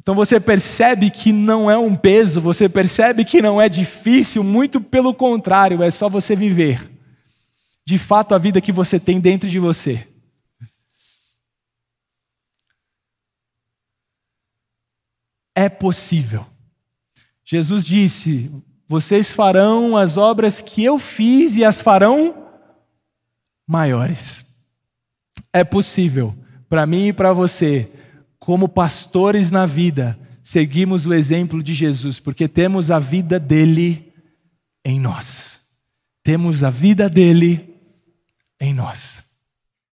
Então 0.00 0.14
você 0.14 0.38
percebe 0.38 1.10
que 1.10 1.32
não 1.32 1.70
é 1.70 1.76
um 1.76 1.94
peso, 1.94 2.40
você 2.40 2.68
percebe 2.68 3.24
que 3.24 3.42
não 3.42 3.60
é 3.60 3.68
difícil, 3.68 4.42
muito 4.44 4.80
pelo 4.80 5.12
contrário, 5.12 5.82
é 5.82 5.90
só 5.90 6.08
você 6.08 6.36
viver 6.36 6.90
de 7.84 7.98
fato 7.98 8.34
a 8.34 8.38
vida 8.38 8.60
que 8.60 8.72
você 8.72 8.98
tem 8.98 9.20
dentro 9.20 9.48
de 9.48 9.60
você. 9.60 10.08
É 15.54 15.68
possível. 15.68 16.44
Jesus 17.48 17.84
disse: 17.84 18.52
Vocês 18.88 19.30
farão 19.30 19.96
as 19.96 20.16
obras 20.16 20.60
que 20.60 20.82
eu 20.82 20.98
fiz 20.98 21.54
e 21.54 21.64
as 21.64 21.80
farão 21.80 22.34
maiores. 23.64 24.66
É 25.52 25.62
possível 25.62 26.36
para 26.68 26.84
mim 26.84 27.06
e 27.06 27.12
para 27.12 27.32
você, 27.32 27.90
como 28.38 28.68
pastores 28.68 29.52
na 29.52 29.64
vida, 29.64 30.18
seguimos 30.42 31.06
o 31.06 31.14
exemplo 31.14 31.62
de 31.62 31.72
Jesus, 31.72 32.18
porque 32.18 32.48
temos 32.48 32.90
a 32.90 32.98
vida 32.98 33.38
dele 33.38 34.12
em 34.84 34.98
nós. 34.98 35.60
Temos 36.24 36.64
a 36.64 36.70
vida 36.70 37.08
dele 37.08 37.76
em 38.60 38.74
nós. 38.74 39.15